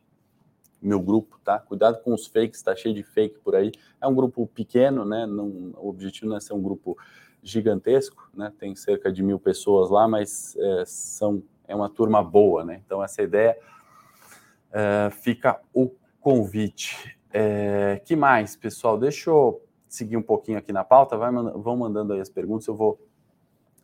meu 0.82 1.00
grupo, 1.00 1.38
tá? 1.44 1.58
Cuidado 1.58 2.02
com 2.02 2.14
os 2.14 2.26
fakes, 2.26 2.62
tá 2.62 2.74
cheio 2.74 2.94
de 2.94 3.02
fake 3.02 3.38
por 3.40 3.54
aí. 3.54 3.70
É 4.00 4.06
um 4.06 4.14
grupo 4.14 4.46
pequeno, 4.46 5.04
né? 5.04 5.26
Não, 5.26 5.72
o 5.76 5.88
objetivo 5.88 6.30
não 6.30 6.36
é 6.36 6.40
ser 6.40 6.54
um 6.54 6.62
grupo 6.62 6.96
gigantesco, 7.42 8.30
né? 8.34 8.52
Tem 8.58 8.74
cerca 8.74 9.12
de 9.12 9.22
mil 9.22 9.38
pessoas 9.38 9.90
lá, 9.90 10.08
mas 10.08 10.56
é, 10.56 10.84
são 10.86 11.42
é 11.68 11.74
uma 11.74 11.88
turma 11.88 12.22
boa, 12.22 12.64
né? 12.64 12.82
Então 12.84 13.02
essa 13.02 13.22
ideia 13.22 13.56
é, 14.72 15.10
fica 15.10 15.60
o 15.72 15.90
convite. 16.20 17.16
É, 17.32 18.00
que 18.04 18.16
mais, 18.16 18.56
pessoal? 18.56 18.98
Deixa 18.98 19.30
eu 19.30 19.62
seguir 19.88 20.16
um 20.16 20.22
pouquinho 20.22 20.58
aqui 20.58 20.72
na 20.72 20.82
pauta. 20.82 21.16
Vai, 21.16 21.30
vão 21.30 21.76
mandando 21.76 22.12
aí 22.12 22.20
as 22.20 22.28
perguntas, 22.28 22.66
eu 22.66 22.74
vou 22.74 22.98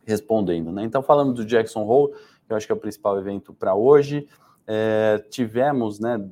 respondendo, 0.07 0.71
né? 0.71 0.85
Então 0.85 1.03
falando 1.03 1.33
do 1.33 1.45
Jackson 1.45 1.85
Hole, 1.85 2.13
que 2.47 2.53
eu 2.53 2.55
acho 2.55 2.65
que 2.65 2.71
é 2.71 2.75
o 2.75 2.79
principal 2.79 3.19
evento 3.19 3.53
para 3.53 3.75
hoje. 3.75 4.25
É, 4.65 5.23
tivemos, 5.29 5.99
né, 5.99 6.29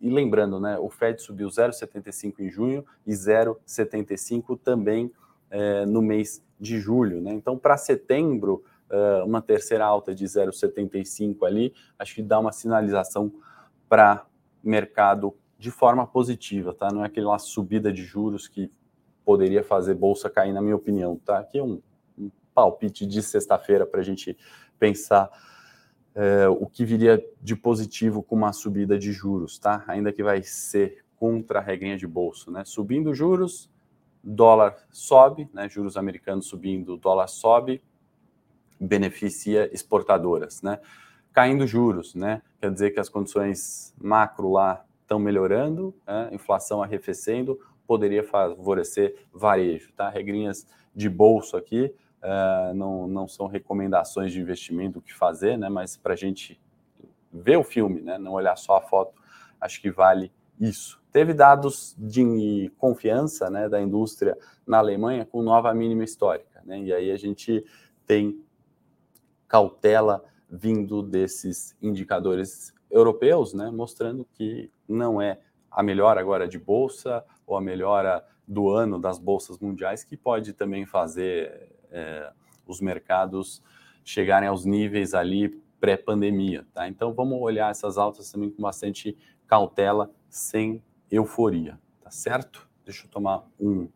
e 0.00 0.10
lembrando, 0.10 0.60
né, 0.60 0.76
o 0.78 0.90
Fed 0.90 1.22
subiu 1.22 1.48
0,75 1.48 2.40
em 2.40 2.50
junho 2.50 2.84
e 3.06 3.12
0,75 3.12 4.58
também 4.58 5.10
é, 5.50 5.86
no 5.86 6.02
mês 6.02 6.44
de 6.60 6.78
julho. 6.80 7.20
Né? 7.20 7.32
Então, 7.32 7.56
para 7.56 7.76
setembro, 7.76 8.62
é, 8.90 9.22
uma 9.22 9.40
terceira 9.40 9.84
alta 9.84 10.14
de 10.14 10.24
0,75 10.24 11.46
ali, 11.46 11.72
acho 11.98 12.14
que 12.14 12.22
dá 12.22 12.38
uma 12.38 12.52
sinalização 12.52 13.32
para 13.88 14.26
mercado 14.62 15.34
de 15.58 15.70
forma 15.70 16.06
positiva, 16.06 16.74
tá? 16.74 16.88
Não 16.92 17.02
é 17.02 17.06
aquela 17.06 17.38
subida 17.38 17.92
de 17.92 18.04
juros 18.04 18.46
que 18.46 18.70
poderia 19.24 19.62
fazer 19.62 19.94
bolsa 19.94 20.28
cair, 20.28 20.52
na 20.52 20.60
minha 20.60 20.76
opinião, 20.76 21.16
tá? 21.24 21.38
Aqui 21.38 21.58
é 21.58 21.62
um, 21.62 21.80
palpite 22.56 23.04
de 23.04 23.22
sexta-feira 23.22 23.84
para 23.84 24.00
a 24.00 24.02
gente 24.02 24.34
pensar 24.78 25.30
é, 26.14 26.48
o 26.48 26.64
que 26.64 26.86
viria 26.86 27.22
de 27.42 27.54
positivo 27.54 28.22
com 28.22 28.34
uma 28.34 28.54
subida 28.54 28.98
de 28.98 29.12
juros, 29.12 29.58
tá? 29.58 29.84
Ainda 29.86 30.10
que 30.10 30.22
vai 30.22 30.42
ser 30.42 31.04
contra 31.16 31.58
a 31.58 31.62
regrinha 31.62 31.98
de 31.98 32.06
bolso, 32.06 32.50
né? 32.50 32.64
Subindo 32.64 33.12
juros, 33.12 33.70
dólar 34.24 34.74
sobe, 34.90 35.50
né? 35.52 35.68
Juros 35.68 35.98
americanos 35.98 36.46
subindo, 36.46 36.96
dólar 36.96 37.26
sobe, 37.26 37.82
beneficia 38.80 39.68
exportadoras, 39.74 40.62
né? 40.62 40.80
Caindo 41.34 41.66
juros, 41.66 42.14
né? 42.14 42.40
Quer 42.58 42.72
dizer 42.72 42.90
que 42.92 43.00
as 43.00 43.10
condições 43.10 43.94
macro 44.00 44.50
lá 44.50 44.82
estão 45.02 45.18
melhorando, 45.18 45.94
né? 46.06 46.30
inflação 46.32 46.82
arrefecendo, 46.82 47.60
poderia 47.86 48.24
favorecer 48.24 49.14
varejo, 49.32 49.92
tá? 49.92 50.08
Regrinhas 50.08 50.66
de 50.94 51.10
bolso 51.10 51.58
aqui, 51.58 51.94
Uh, 52.26 52.74
não, 52.74 53.06
não 53.06 53.28
são 53.28 53.46
recomendações 53.46 54.32
de 54.32 54.40
investimento 54.40 54.98
o 54.98 55.02
que 55.02 55.14
fazer, 55.14 55.56
né? 55.56 55.68
Mas 55.68 55.96
para 55.96 56.14
a 56.14 56.16
gente 56.16 56.60
ver 57.32 57.56
o 57.56 57.62
filme, 57.62 58.00
né? 58.00 58.18
Não 58.18 58.32
olhar 58.32 58.56
só 58.56 58.78
a 58.78 58.80
foto, 58.80 59.14
acho 59.60 59.80
que 59.80 59.92
vale 59.92 60.32
isso. 60.58 61.00
Teve 61.12 61.32
dados 61.32 61.94
de 61.96 62.72
confiança, 62.78 63.48
né, 63.48 63.68
da 63.68 63.80
indústria 63.80 64.36
na 64.66 64.78
Alemanha 64.78 65.24
com 65.24 65.40
nova 65.40 65.72
mínima 65.72 66.02
histórica, 66.02 66.60
né? 66.64 66.80
E 66.80 66.92
aí 66.92 67.12
a 67.12 67.16
gente 67.16 67.64
tem 68.04 68.42
cautela 69.46 70.24
vindo 70.50 71.02
desses 71.02 71.76
indicadores 71.80 72.74
europeus, 72.90 73.54
né, 73.54 73.70
mostrando 73.70 74.26
que 74.32 74.70
não 74.88 75.22
é 75.22 75.38
a 75.70 75.82
melhora 75.82 76.20
agora 76.20 76.48
de 76.48 76.58
bolsa 76.58 77.24
ou 77.46 77.56
a 77.56 77.60
melhora 77.60 78.24
do 78.46 78.68
ano 78.70 78.98
das 78.98 79.18
bolsas 79.18 79.58
mundiais 79.58 80.04
que 80.04 80.16
pode 80.16 80.52
também 80.52 80.86
fazer 80.86 81.75
é, 81.96 82.30
os 82.66 82.80
mercados 82.80 83.62
chegarem 84.04 84.48
aos 84.48 84.64
níveis 84.66 85.14
ali 85.14 85.48
pré-pandemia, 85.80 86.66
tá? 86.74 86.86
Então 86.86 87.12
vamos 87.14 87.40
olhar 87.40 87.70
essas 87.70 87.96
altas 87.96 88.30
também 88.30 88.50
com 88.50 88.62
bastante 88.62 89.16
cautela, 89.46 90.10
sem 90.28 90.82
euforia, 91.10 91.78
tá 92.02 92.10
certo? 92.10 92.68
Deixa 92.84 93.06
eu 93.06 93.10
tomar 93.10 93.46
um 93.58 93.88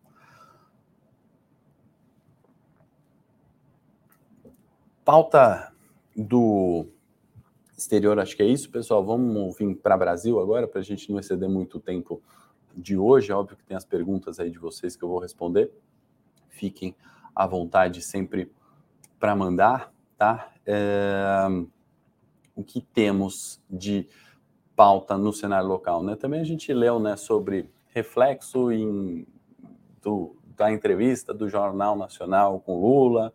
pauta 5.05 5.73
do 6.17 6.87
exterior, 7.77 8.19
acho 8.19 8.37
que 8.37 8.43
é 8.43 8.47
isso, 8.47 8.71
pessoal. 8.71 9.05
Vamos 9.05 9.57
vir 9.57 9.75
para 9.77 9.97
Brasil 9.97 10.41
agora, 10.41 10.67
para 10.67 10.81
a 10.81 10.85
gente 10.85 11.11
não 11.11 11.19
exceder 11.19 11.49
muito 11.49 11.81
tempo 11.81 12.23
de 12.77 12.97
hoje. 12.97 13.33
É 13.33 13.35
óbvio 13.35 13.57
que 13.57 13.65
tem 13.65 13.77
as 13.77 13.85
perguntas 13.85 14.39
aí 14.39 14.51
de 14.51 14.59
vocês 14.59 14.97
que 14.97 15.03
eu 15.03 15.09
vou 15.09 15.19
responder. 15.19 15.71
Fiquem 16.49 16.95
à 17.35 17.47
vontade 17.47 18.03
sempre 18.03 18.51
para 19.19 19.35
mandar, 19.35 19.93
tá? 20.17 20.51
É... 20.67 21.47
O 22.55 22.63
que 22.63 22.81
temos 22.81 23.61
de 23.71 24.07
pauta 24.77 25.17
no 25.17 25.33
cenário 25.33 25.69
local, 25.69 26.03
né? 26.03 26.17
Também 26.17 26.41
a 26.41 26.45
gente 26.45 26.73
leu, 26.73 26.99
né, 26.99 27.17
sobre 27.17 27.71
reflexo 27.89 28.71
em, 28.71 29.27
do, 30.03 30.37
da 30.57 30.71
entrevista 30.71 31.33
do 31.33 31.49
Jornal 31.49 31.97
Nacional 31.97 32.61
com 32.61 32.81
Lula, 32.81 33.33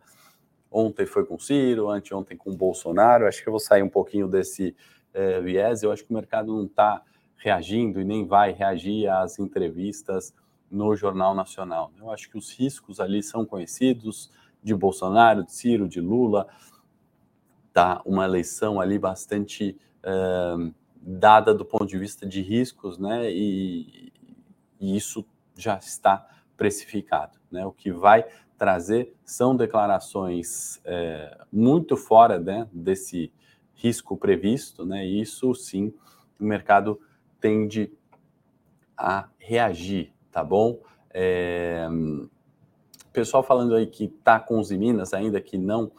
Ontem 0.70 1.06
foi 1.06 1.24
com 1.24 1.38
Ciro, 1.38 1.88
anteontem 1.88 2.36
com 2.36 2.54
Bolsonaro. 2.54 3.26
Acho 3.26 3.42
que 3.42 3.48
eu 3.48 3.52
vou 3.52 3.60
sair 3.60 3.82
um 3.82 3.88
pouquinho 3.88 4.28
desse 4.28 4.76
é, 5.14 5.40
viés. 5.40 5.82
Eu 5.82 5.90
acho 5.90 6.04
que 6.04 6.10
o 6.10 6.14
mercado 6.14 6.54
não 6.54 6.66
está 6.66 7.02
reagindo 7.36 7.98
e 7.98 8.04
nem 8.04 8.26
vai 8.26 8.52
reagir 8.52 9.08
às 9.08 9.38
entrevistas 9.38 10.34
no 10.70 10.94
Jornal 10.96 11.34
Nacional. 11.34 11.92
Eu 11.98 12.10
acho 12.10 12.28
que 12.28 12.36
os 12.36 12.52
riscos 12.52 13.00
ali 13.00 13.22
são 13.22 13.44
conhecidos 13.44 14.30
de 14.62 14.74
Bolsonaro, 14.74 15.44
de 15.44 15.52
Ciro, 15.52 15.88
de 15.88 16.00
Lula. 16.00 16.48
Tá 17.72 18.02
uma 18.04 18.24
eleição 18.24 18.80
ali 18.80 18.98
bastante 18.98 19.76
é, 20.02 20.72
dada 21.00 21.54
do 21.54 21.64
ponto 21.64 21.86
de 21.86 21.98
vista 21.98 22.26
de 22.26 22.42
riscos, 22.42 22.98
né? 22.98 23.30
E, 23.30 24.12
e 24.80 24.96
isso 24.96 25.24
já 25.56 25.76
está 25.76 26.26
precificado, 26.56 27.38
né? 27.50 27.64
O 27.64 27.72
que 27.72 27.92
vai 27.92 28.24
trazer 28.58 29.14
são 29.24 29.54
declarações 29.54 30.80
é, 30.84 31.38
muito 31.52 31.96
fora 31.96 32.38
né, 32.38 32.66
desse 32.72 33.30
risco 33.74 34.16
previsto, 34.16 34.84
né? 34.84 35.06
E 35.06 35.20
isso 35.20 35.54
sim 35.54 35.92
o 36.40 36.44
mercado 36.44 37.00
tende 37.40 37.92
a 38.96 39.28
reagir, 39.38 40.12
tá 40.36 40.44
bom? 40.44 40.80
É, 41.14 41.88
pessoal 43.10 43.42
falando 43.42 43.74
aí 43.74 43.86
que 43.86 44.06
tá 44.06 44.38
com 44.38 44.60
os 44.60 44.70
Minas 44.70 45.14
ainda 45.14 45.40
que 45.40 45.56
não 45.56 45.90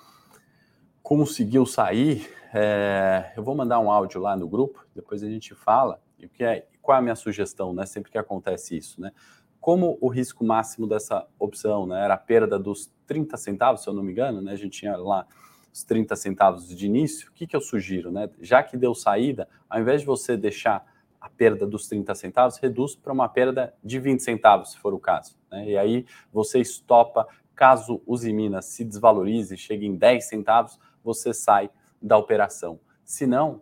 conseguiu 1.01 1.65
sair, 1.65 2.29
é, 2.53 3.33
eu 3.35 3.41
vou 3.43 3.55
mandar 3.55 3.79
um 3.79 3.89
áudio 3.89 4.21
lá 4.21 4.37
no 4.37 4.47
grupo, 4.47 4.85
depois 4.93 5.23
a 5.23 5.27
gente 5.27 5.55
fala. 5.55 5.99
E 6.19 6.27
o 6.27 6.29
que 6.29 6.43
é, 6.43 6.67
qual 6.83 6.97
é 6.97 6.99
a 6.99 7.01
minha 7.01 7.15
sugestão, 7.15 7.73
né? 7.73 7.87
Sempre 7.87 8.11
que 8.11 8.17
acontece 8.19 8.77
isso, 8.77 9.01
né? 9.01 9.11
como 9.59 9.97
o 9.99 10.07
risco 10.07 10.45
máximo 10.45 10.87
dessa 10.87 11.27
opção 11.39 11.87
né, 11.87 12.01
era 12.01 12.13
a 12.13 12.17
perda 12.17 12.59
dos 12.59 12.91
30 13.07 13.35
centavos, 13.37 13.81
se 13.81 13.89
eu 13.89 13.93
não 13.93 14.03
me 14.03 14.11
engano, 14.11 14.39
né, 14.39 14.53
a 14.53 14.55
gente 14.55 14.79
tinha 14.79 14.95
lá 14.95 15.25
os 15.73 15.83
30 15.83 16.15
centavos 16.15 16.69
de 16.69 16.85
início, 16.85 17.29
o 17.29 17.33
que, 17.33 17.47
que 17.47 17.55
eu 17.55 17.59
sugiro? 17.59 18.11
Né? 18.11 18.29
Já 18.39 18.61
que 18.61 18.77
deu 18.77 18.93
saída, 18.93 19.49
ao 19.67 19.81
invés 19.81 20.01
de 20.01 20.07
você 20.07 20.37
deixar 20.37 20.85
a 21.27 21.29
perda 21.29 21.67
dos 21.67 21.87
30 21.87 22.15
centavos, 22.15 22.57
reduz 22.57 22.95
para 22.95 23.11
uma 23.11 23.27
perda 23.27 23.73
de 23.83 23.99
20 23.99 24.21
centavos, 24.21 24.71
se 24.71 24.77
for 24.77 24.93
o 24.93 24.99
caso. 24.99 25.37
Né? 25.51 25.71
E 25.71 25.77
aí 25.77 26.05
você 26.31 26.59
estopa, 26.59 27.27
caso 27.53 28.01
Uzi 28.07 28.31
Minas 28.31 28.65
se 28.65 28.85
desvalorize, 28.85 29.57
chegue 29.57 29.85
em 29.85 29.95
10 29.95 30.23
centavos, 30.25 30.79
você 31.03 31.33
sai 31.33 31.69
da 32.01 32.17
operação. 32.17 32.79
Se 33.03 33.27
não, 33.27 33.61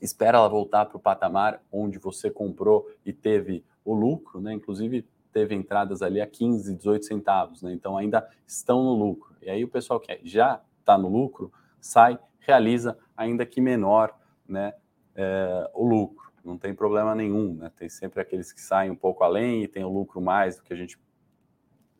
espera 0.00 0.38
ela 0.38 0.48
voltar 0.48 0.86
para 0.86 0.96
o 0.96 1.00
patamar 1.00 1.62
onde 1.70 1.98
você 1.98 2.30
comprou 2.30 2.88
e 3.04 3.12
teve 3.12 3.64
o 3.84 3.94
lucro, 3.94 4.40
né? 4.40 4.54
Inclusive 4.54 5.06
teve 5.30 5.54
entradas 5.54 6.02
ali 6.02 6.20
a 6.20 6.26
15, 6.26 6.74
18 6.74 7.04
centavos, 7.04 7.62
né? 7.62 7.72
Então 7.72 7.96
ainda 7.96 8.28
estão 8.46 8.82
no 8.82 8.94
lucro. 8.94 9.34
E 9.42 9.50
aí 9.50 9.62
o 9.62 9.68
pessoal 9.68 10.00
que 10.00 10.20
já 10.24 10.60
está 10.80 10.96
no 10.96 11.08
lucro 11.08 11.52
sai, 11.80 12.18
realiza 12.40 12.96
ainda 13.16 13.44
que 13.44 13.60
menor, 13.60 14.14
né? 14.48 14.72
É, 15.14 15.70
o 15.74 15.86
lucro. 15.86 16.31
Não 16.44 16.58
tem 16.58 16.74
problema 16.74 17.14
nenhum, 17.14 17.54
né? 17.54 17.70
Tem 17.76 17.88
sempre 17.88 18.20
aqueles 18.20 18.52
que 18.52 18.60
saem 18.60 18.90
um 18.90 18.96
pouco 18.96 19.22
além 19.22 19.62
e 19.62 19.68
tem 19.68 19.84
o 19.84 19.88
lucro 19.88 20.20
mais 20.20 20.56
do 20.56 20.62
que 20.62 20.72
a 20.72 20.76
gente 20.76 20.98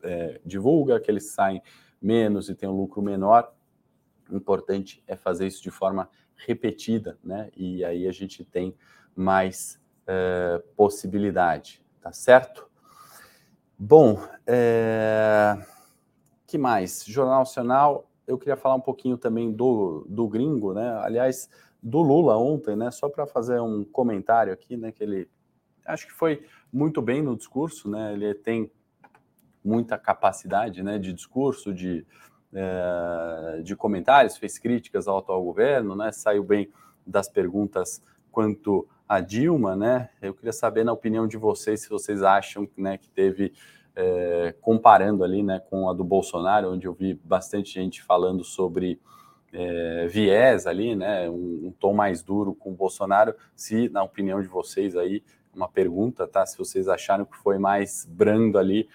é, 0.01 0.41
divulga, 0.45 0.97
aqueles 0.97 1.29
que 1.29 1.35
saem 1.35 1.61
menos 2.01 2.49
e 2.49 2.55
tem 2.55 2.67
um 2.67 2.75
lucro 2.75 3.01
menor. 3.01 3.53
O 4.29 4.35
importante 4.35 5.03
é 5.07 5.15
fazer 5.15 5.47
isso 5.47 5.63
de 5.63 5.71
forma 5.71 6.09
repetida, 6.35 7.17
né? 7.23 7.49
E 7.55 7.85
aí 7.85 8.07
a 8.07 8.11
gente 8.11 8.43
tem 8.43 8.75
mais 9.15 9.79
é, 10.05 10.61
possibilidade, 10.75 11.81
tá 12.01 12.11
certo? 12.11 12.69
Bom, 13.77 14.19
é... 14.45 15.57
que 16.45 16.57
mais? 16.57 17.03
Jornal 17.05 17.39
Nacional, 17.39 18.09
eu 18.27 18.37
queria 18.37 18.55
falar 18.55 18.75
um 18.75 18.81
pouquinho 18.81 19.17
também 19.17 19.51
do, 19.51 20.05
do 20.07 20.27
gringo, 20.27 20.73
né? 20.73 20.99
Aliás, 21.01 21.49
do 21.83 22.01
Lula 22.01 22.37
ontem, 22.37 22.75
né? 22.77 22.89
Só 22.89 23.09
para 23.09 23.27
fazer 23.27 23.59
um 23.59 23.83
comentário 23.83 24.53
aqui, 24.53 24.77
né? 24.77 24.91
Que 24.91 25.03
ele 25.03 25.29
acho 25.85 26.07
que 26.07 26.13
foi 26.13 26.45
muito 26.71 27.01
bem 27.01 27.21
no 27.21 27.35
discurso, 27.35 27.89
né? 27.89 28.13
Ele 28.13 28.33
tem 28.33 28.71
muita 29.63 29.97
capacidade, 29.97 30.81
né? 30.81 30.97
De 30.97 31.11
discurso, 31.11 31.73
de, 31.73 32.05
é, 32.53 33.61
de 33.61 33.75
comentários, 33.75 34.37
fez 34.37 34.57
críticas 34.57 35.07
ao 35.07 35.17
atual 35.17 35.43
governo, 35.43 35.93
né? 35.93 36.11
Saiu 36.13 36.43
bem 36.43 36.71
das 37.05 37.27
perguntas 37.27 38.01
quanto 38.31 38.87
a 39.07 39.19
Dilma, 39.19 39.75
né? 39.75 40.09
Eu 40.21 40.33
queria 40.33 40.53
saber, 40.53 40.85
na 40.85 40.93
opinião 40.93 41.27
de 41.27 41.37
vocês, 41.37 41.81
se 41.81 41.89
vocês 41.89 42.23
acham 42.23 42.67
né, 42.77 42.97
que 42.97 43.09
teve, 43.09 43.53
é, 43.93 44.55
comparando 44.61 45.23
ali 45.23 45.43
né, 45.43 45.59
com 45.69 45.89
a 45.89 45.93
do 45.93 46.03
Bolsonaro, 46.03 46.71
onde 46.71 46.87
eu 46.87 46.93
vi 46.93 47.13
bastante 47.13 47.73
gente 47.73 48.01
falando 48.01 48.43
sobre 48.43 48.99
é, 49.53 50.07
viés 50.07 50.65
ali, 50.65 50.95
né? 50.95 51.29
Um, 51.29 51.67
um, 51.67 51.73
tom 51.79 51.93
mais 51.93 52.23
duro 52.23 52.55
com 52.55 52.71
o 52.71 52.75
Bolsonaro, 52.75 53.35
se, 53.55 53.87
na 53.89 54.03
opinião 54.03 54.41
de 54.41 54.47
vocês 54.47 54.97
aí, 54.97 55.23
uma 55.53 55.69
pergunta, 55.69 56.27
tá? 56.27 56.45
Se 56.45 56.57
vocês 56.57 56.87
acharam 56.87 57.25
que 57.25 57.37
foi 57.37 57.57
mais 57.57 58.05
brando 58.09 58.57
ali 58.57 58.89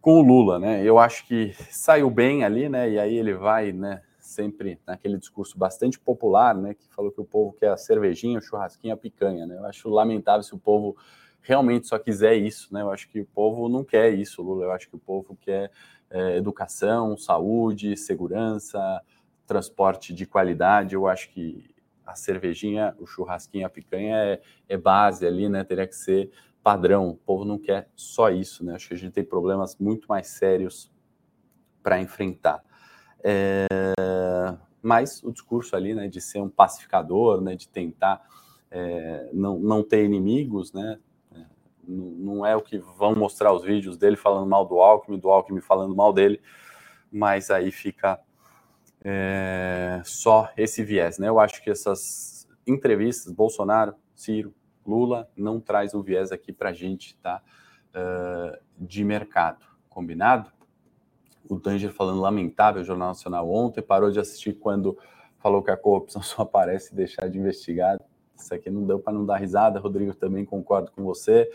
com 0.00 0.20
o 0.20 0.22
Lula, 0.22 0.58
né? 0.58 0.84
Eu 0.84 0.98
acho 0.98 1.26
que 1.26 1.52
saiu 1.70 2.08
bem 2.08 2.44
ali, 2.44 2.68
né? 2.68 2.88
E 2.88 2.98
aí 2.98 3.16
ele 3.16 3.34
vai, 3.34 3.72
né? 3.72 4.02
sempre 4.26 4.78
naquele 4.86 5.16
discurso 5.16 5.56
bastante 5.56 5.98
popular, 5.98 6.54
né, 6.54 6.74
que 6.74 6.86
falou 6.94 7.10
que 7.10 7.20
o 7.20 7.24
povo 7.24 7.52
quer 7.52 7.70
a 7.70 7.76
cervejinha, 7.76 8.38
o 8.38 8.42
churrasquinho, 8.42 8.92
a 8.92 8.96
picanha, 8.96 9.46
né? 9.46 9.56
Eu 9.56 9.64
acho 9.64 9.88
lamentável 9.88 10.42
se 10.42 10.52
o 10.54 10.58
povo 10.58 10.96
realmente 11.40 11.86
só 11.86 11.98
quiser 11.98 12.34
isso, 12.34 12.72
né? 12.74 12.82
Eu 12.82 12.90
acho 12.90 13.08
que 13.08 13.20
o 13.20 13.26
povo 13.26 13.68
não 13.68 13.84
quer 13.84 14.12
isso, 14.12 14.42
Lula. 14.42 14.64
Eu 14.64 14.72
acho 14.72 14.88
que 14.88 14.96
o 14.96 14.98
povo 14.98 15.38
quer 15.40 15.70
é, 16.10 16.36
educação, 16.36 17.16
saúde, 17.16 17.96
segurança, 17.96 19.00
transporte 19.46 20.12
de 20.12 20.26
qualidade. 20.26 20.94
Eu 20.94 21.06
acho 21.06 21.30
que 21.30 21.74
a 22.04 22.14
cervejinha, 22.14 22.94
o 22.98 23.06
churrasquinho, 23.06 23.66
a 23.66 23.70
picanha 23.70 24.16
é, 24.16 24.40
é 24.68 24.76
base 24.76 25.26
ali, 25.26 25.48
né? 25.48 25.64
Teria 25.64 25.86
que 25.86 25.96
ser 25.96 26.30
padrão. 26.62 27.08
O 27.10 27.16
povo 27.16 27.44
não 27.44 27.58
quer 27.58 27.88
só 27.94 28.30
isso, 28.30 28.64
né? 28.64 28.74
Acho 28.74 28.88
que 28.88 28.94
a 28.94 28.98
gente 28.98 29.12
tem 29.12 29.24
problemas 29.24 29.76
muito 29.76 30.06
mais 30.08 30.28
sérios 30.28 30.92
para 31.82 32.00
enfrentar. 32.00 32.64
É, 33.22 33.66
mas 34.82 35.22
o 35.24 35.32
discurso 35.32 35.74
ali, 35.74 35.94
né, 35.94 36.06
de 36.06 36.20
ser 36.20 36.40
um 36.40 36.48
pacificador, 36.48 37.40
né, 37.40 37.56
de 37.56 37.68
tentar 37.68 38.24
é, 38.70 39.30
não, 39.32 39.58
não 39.58 39.82
ter 39.82 40.04
inimigos, 40.04 40.72
né, 40.72 40.98
é, 41.32 41.44
não 41.88 42.46
é 42.46 42.54
o 42.54 42.60
que 42.60 42.78
vão 42.78 43.14
mostrar 43.14 43.52
os 43.52 43.64
vídeos 43.64 43.96
dele 43.96 44.16
falando 44.16 44.48
mal 44.48 44.64
do 44.64 44.80
Alckmin, 44.80 45.18
do 45.18 45.28
Alckmin 45.28 45.60
falando 45.60 45.94
mal 45.94 46.12
dele, 46.12 46.40
mas 47.10 47.50
aí 47.50 47.72
fica 47.72 48.20
é, 49.08 50.02
só 50.04 50.50
esse 50.56 50.82
viés, 50.82 51.16
né? 51.18 51.28
Eu 51.28 51.38
acho 51.38 51.62
que 51.62 51.70
essas 51.70 52.48
entrevistas, 52.66 53.32
Bolsonaro, 53.32 53.94
Ciro, 54.16 54.52
Lula, 54.84 55.30
não 55.36 55.60
traz 55.60 55.94
um 55.94 56.02
viés 56.02 56.32
aqui 56.32 56.52
para 56.52 56.70
a 56.70 56.72
gente, 56.72 57.16
tá? 57.18 57.40
Uh, 57.94 58.58
de 58.78 59.04
mercado, 59.04 59.64
combinado? 59.88 60.50
o 61.48 61.58
Danger 61.58 61.92
falando 61.92 62.20
lamentável, 62.20 62.84
Jornal 62.84 63.08
Nacional 63.08 63.50
ontem, 63.50 63.80
parou 63.82 64.10
de 64.10 64.18
assistir 64.18 64.54
quando 64.54 64.98
falou 65.38 65.62
que 65.62 65.70
a 65.70 65.76
corrupção 65.76 66.20
só 66.22 66.42
aparece 66.42 66.92
e 66.92 66.96
deixar 66.96 67.28
de 67.28 67.38
investigar. 67.38 67.98
Isso 68.36 68.54
aqui 68.54 68.70
não 68.70 68.84
deu 68.84 68.98
para 68.98 69.12
não 69.12 69.24
dar 69.24 69.36
risada, 69.36 69.80
Rodrigo, 69.80 70.14
também 70.14 70.44
concordo 70.44 70.90
com 70.92 71.02
você. 71.02 71.50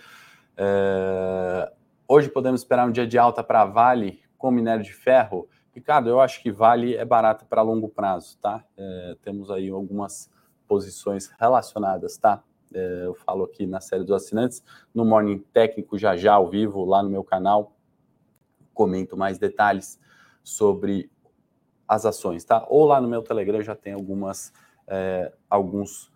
É... 0.57 1.71
Hoje 2.07 2.29
podemos 2.29 2.61
esperar 2.61 2.87
um 2.87 2.91
dia 2.91 3.07
de 3.07 3.17
alta 3.17 3.43
para 3.43 3.65
Vale 3.65 4.21
com 4.37 4.51
minério 4.51 4.83
de 4.83 4.93
ferro. 4.93 5.47
Ricardo, 5.73 6.10
eu 6.10 6.19
acho 6.19 6.41
que 6.41 6.51
Vale 6.51 6.95
é 6.95 7.05
barato 7.05 7.45
para 7.45 7.62
longo 7.62 7.88
prazo, 7.88 8.38
tá? 8.39 8.63
É, 8.75 9.15
temos 9.21 9.49
aí 9.49 9.69
algumas 9.69 10.29
posições 10.67 11.27
relacionadas, 11.39 12.17
tá? 12.17 12.43
É, 12.73 13.03
eu 13.05 13.13
falo 13.13 13.43
aqui 13.43 13.65
na 13.65 13.81
série 13.81 14.03
dos 14.03 14.12
assinantes, 14.12 14.63
no 14.93 15.05
Morning 15.05 15.39
Técnico 15.53 15.97
já 15.97 16.15
já 16.15 16.34
ao 16.34 16.49
vivo 16.49 16.86
lá 16.86 17.01
no 17.01 17.10
meu 17.10 17.23
canal, 17.23 17.75
comento 18.73 19.17
mais 19.17 19.38
detalhes 19.38 19.99
sobre 20.43 21.10
as 21.88 22.05
ações, 22.05 22.43
tá? 22.43 22.65
Ou 22.69 22.86
lá 22.86 22.99
no 22.99 23.07
meu 23.07 23.21
Telegram 23.21 23.62
já 23.62 23.75
tem 23.75 23.93
algumas 23.93 24.53
é, 24.88 25.31
alguns 25.49 26.12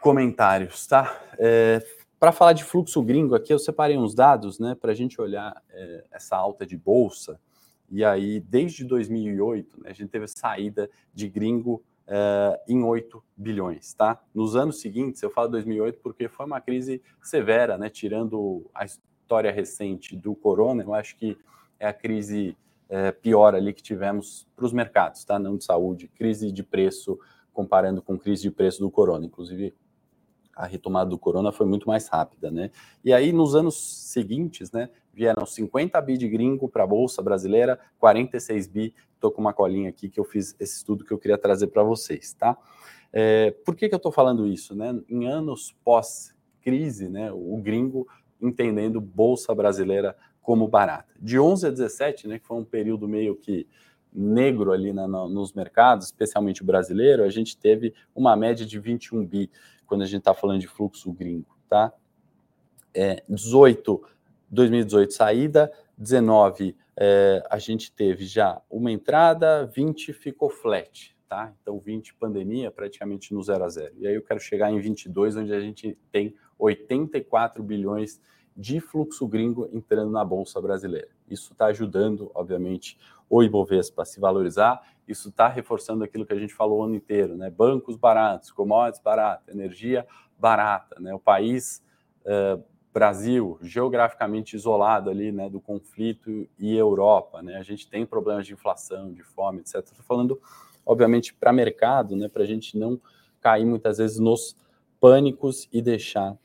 comentários, 0.00 0.86
tá? 0.86 1.20
É, 1.38 1.84
para 2.18 2.32
falar 2.32 2.52
de 2.52 2.64
fluxo 2.64 3.02
gringo 3.02 3.34
aqui, 3.34 3.52
eu 3.52 3.58
separei 3.58 3.96
uns 3.96 4.14
dados, 4.14 4.58
né, 4.58 4.74
para 4.74 4.92
a 4.92 4.94
gente 4.94 5.20
olhar 5.20 5.62
é, 5.70 6.04
essa 6.10 6.36
alta 6.36 6.64
de 6.64 6.76
bolsa. 6.76 7.38
E 7.90 8.04
aí, 8.04 8.40
desde 8.40 8.84
2008, 8.84 9.82
né, 9.82 9.90
a 9.90 9.92
gente 9.92 10.08
teve 10.08 10.26
saída 10.28 10.90
de 11.14 11.28
gringo 11.28 11.82
é, 12.06 12.60
em 12.68 12.82
8 12.82 13.22
bilhões, 13.36 13.92
tá? 13.94 14.20
Nos 14.34 14.54
anos 14.56 14.80
seguintes, 14.80 15.22
eu 15.22 15.30
falo 15.30 15.48
2008 15.48 16.00
porque 16.00 16.28
foi 16.28 16.46
uma 16.46 16.60
crise 16.60 17.02
severa, 17.22 17.76
né? 17.76 17.88
Tirando 17.88 18.68
a 18.74 18.84
história 18.84 19.50
recente 19.50 20.16
do 20.16 20.34
corona, 20.34 20.82
eu 20.82 20.94
acho 20.94 21.16
que 21.16 21.36
é 21.78 21.86
a 21.86 21.92
crise 21.92 22.56
é, 22.88 23.10
pior 23.10 23.54
ali 23.54 23.72
que 23.72 23.82
tivemos 23.82 24.46
para 24.54 24.64
os 24.64 24.72
mercados, 24.72 25.24
tá? 25.24 25.38
Não 25.38 25.56
de 25.56 25.64
saúde, 25.64 26.08
crise 26.08 26.52
de 26.52 26.62
preço 26.62 27.18
comparando 27.52 28.02
com 28.02 28.18
crise 28.18 28.42
de 28.42 28.50
preço 28.50 28.80
do 28.80 28.90
corona, 28.90 29.26
inclusive 29.26 29.74
a 30.54 30.66
retomada 30.66 31.10
do 31.10 31.18
corona 31.18 31.52
foi 31.52 31.66
muito 31.66 31.86
mais 31.86 32.08
rápida, 32.08 32.50
né? 32.50 32.70
E 33.04 33.12
aí 33.12 33.32
nos 33.32 33.54
anos 33.54 33.76
seguintes, 34.10 34.70
né, 34.72 34.88
vieram 35.16 35.46
50 35.46 35.98
bi 36.02 36.18
de 36.18 36.28
gringo 36.28 36.68
para 36.68 36.84
a 36.84 36.86
bolsa 36.86 37.22
brasileira, 37.22 37.80
46 37.98 38.66
bi. 38.66 38.94
Estou 39.14 39.32
com 39.32 39.40
uma 39.40 39.54
colinha 39.54 39.88
aqui 39.88 40.10
que 40.10 40.20
eu 40.20 40.24
fiz 40.24 40.54
esse 40.60 40.76
estudo 40.76 41.06
que 41.06 41.10
eu 41.10 41.18
queria 41.18 41.38
trazer 41.38 41.68
para 41.68 41.82
vocês, 41.82 42.34
tá? 42.34 42.54
É, 43.10 43.50
por 43.64 43.74
que, 43.74 43.88
que 43.88 43.94
eu 43.94 43.96
estou 43.96 44.12
falando 44.12 44.46
isso, 44.46 44.76
né? 44.76 45.00
Em 45.08 45.26
anos 45.26 45.74
pós-crise, 45.82 47.08
né, 47.08 47.32
o 47.32 47.56
gringo 47.56 48.06
entendendo 48.38 49.00
bolsa 49.00 49.54
brasileira 49.54 50.14
como 50.42 50.68
barata. 50.68 51.14
De 51.18 51.38
11 51.38 51.68
a 51.68 51.70
17, 51.70 52.28
né, 52.28 52.38
que 52.38 52.46
foi 52.46 52.58
um 52.58 52.64
período 52.64 53.08
meio 53.08 53.34
que 53.34 53.66
negro 54.12 54.70
ali 54.70 54.92
na, 54.92 55.08
no, 55.08 55.30
nos 55.30 55.54
mercados, 55.54 56.06
especialmente 56.06 56.62
o 56.62 56.66
brasileiro, 56.66 57.24
a 57.24 57.30
gente 57.30 57.56
teve 57.56 57.94
uma 58.14 58.36
média 58.36 58.66
de 58.66 58.78
21 58.78 59.24
bi 59.24 59.50
quando 59.86 60.02
a 60.02 60.06
gente 60.06 60.18
está 60.18 60.34
falando 60.34 60.60
de 60.60 60.68
fluxo 60.68 61.10
gringo, 61.10 61.56
tá? 61.70 61.90
É, 62.92 63.22
18, 63.28 64.02
2018 64.50 65.12
saída, 65.12 65.72
19 65.96 66.76
é, 66.98 67.42
a 67.50 67.58
gente 67.58 67.92
teve 67.92 68.24
já 68.24 68.60
uma 68.70 68.90
entrada, 68.90 69.66
20 69.66 70.12
ficou 70.14 70.48
flat, 70.48 71.14
tá? 71.28 71.52
Então 71.60 71.78
20 71.78 72.14
pandemia 72.14 72.70
praticamente 72.70 73.34
no 73.34 73.42
zero 73.42 73.64
a 73.64 73.68
zero. 73.68 73.94
E 73.98 74.06
aí 74.06 74.14
eu 74.14 74.22
quero 74.22 74.40
chegar 74.40 74.70
em 74.70 74.80
22, 74.80 75.36
onde 75.36 75.52
a 75.52 75.60
gente 75.60 75.96
tem 76.10 76.34
84 76.58 77.62
bilhões 77.62 78.20
de 78.56 78.80
fluxo 78.80 79.28
gringo 79.28 79.68
entrando 79.72 80.10
na 80.10 80.24
bolsa 80.24 80.60
brasileira. 80.60 81.08
Isso 81.28 81.52
está 81.52 81.66
ajudando, 81.66 82.30
obviamente, 82.34 82.98
o 83.28 83.42
Ibovespa 83.42 84.02
a 84.02 84.04
se 84.06 84.18
valorizar. 84.18 84.80
Isso 85.06 85.28
está 85.28 85.46
reforçando 85.48 86.02
aquilo 86.02 86.24
que 86.24 86.32
a 86.32 86.38
gente 86.38 86.54
falou 86.54 86.80
o 86.80 86.84
ano 86.84 86.94
inteiro, 86.94 87.36
né? 87.36 87.50
Bancos 87.50 87.96
baratos, 87.96 88.50
commodities 88.50 89.02
baratas, 89.02 89.54
energia 89.54 90.06
barata, 90.38 90.98
né? 90.98 91.12
O 91.12 91.18
país 91.18 91.84
uh, 92.24 92.64
Brasil 92.96 93.58
geograficamente 93.60 94.56
isolado 94.56 95.10
ali, 95.10 95.30
né, 95.30 95.50
do 95.50 95.60
conflito 95.60 96.48
e 96.58 96.74
Europa, 96.74 97.42
né? 97.42 97.56
A 97.56 97.62
gente 97.62 97.86
tem 97.86 98.06
problemas 98.06 98.46
de 98.46 98.54
inflação, 98.54 99.12
de 99.12 99.22
fome, 99.22 99.60
etc. 99.60 99.80
Estou 99.80 100.02
falando, 100.02 100.40
obviamente, 100.84 101.34
para 101.34 101.52
mercado, 101.52 102.16
né? 102.16 102.26
Para 102.26 102.42
a 102.42 102.46
gente 102.46 102.78
não 102.78 102.98
cair 103.38 103.66
muitas 103.66 103.98
vezes 103.98 104.18
nos 104.18 104.56
pânicos 104.98 105.68
e 105.70 105.82
deixar 105.82 106.38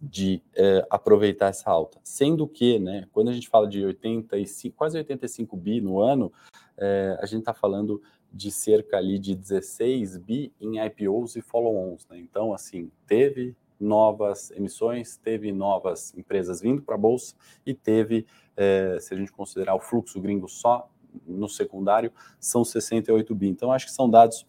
de 0.00 0.40
é, 0.54 0.86
aproveitar 0.88 1.48
essa 1.48 1.68
alta. 1.68 1.98
Sendo 2.04 2.46
que, 2.46 2.78
né, 2.78 3.08
quando 3.12 3.30
a 3.30 3.32
gente 3.32 3.48
fala 3.48 3.66
de 3.66 3.84
85, 3.84 4.76
quase 4.76 4.96
85 4.96 5.56
bi 5.56 5.80
no 5.80 6.00
ano, 6.00 6.32
é, 6.78 7.18
a 7.20 7.26
gente 7.26 7.40
está 7.40 7.52
falando 7.52 8.00
de 8.32 8.48
cerca 8.52 8.96
ali 8.96 9.18
de 9.18 9.34
16 9.34 10.18
bi 10.18 10.52
em 10.60 10.78
IPOs 10.78 11.34
e 11.34 11.42
follow-ons. 11.42 12.06
Né? 12.06 12.20
Então, 12.20 12.54
assim, 12.54 12.92
teve 13.08 13.56
novas 13.78 14.50
emissões, 14.52 15.16
teve 15.16 15.52
novas 15.52 16.14
empresas 16.16 16.60
vindo 16.60 16.82
para 16.82 16.94
a 16.94 16.98
bolsa 16.98 17.34
e 17.66 17.74
teve, 17.74 18.26
é, 18.56 18.98
se 19.00 19.14
a 19.14 19.16
gente 19.16 19.32
considerar 19.32 19.74
o 19.74 19.80
fluxo 19.80 20.20
gringo 20.20 20.48
só 20.48 20.88
no 21.26 21.48
secundário, 21.48 22.12
são 22.40 22.64
68 22.64 23.34
bi. 23.34 23.48
Então, 23.48 23.72
acho 23.72 23.86
que 23.86 23.92
são 23.92 24.08
dados 24.08 24.46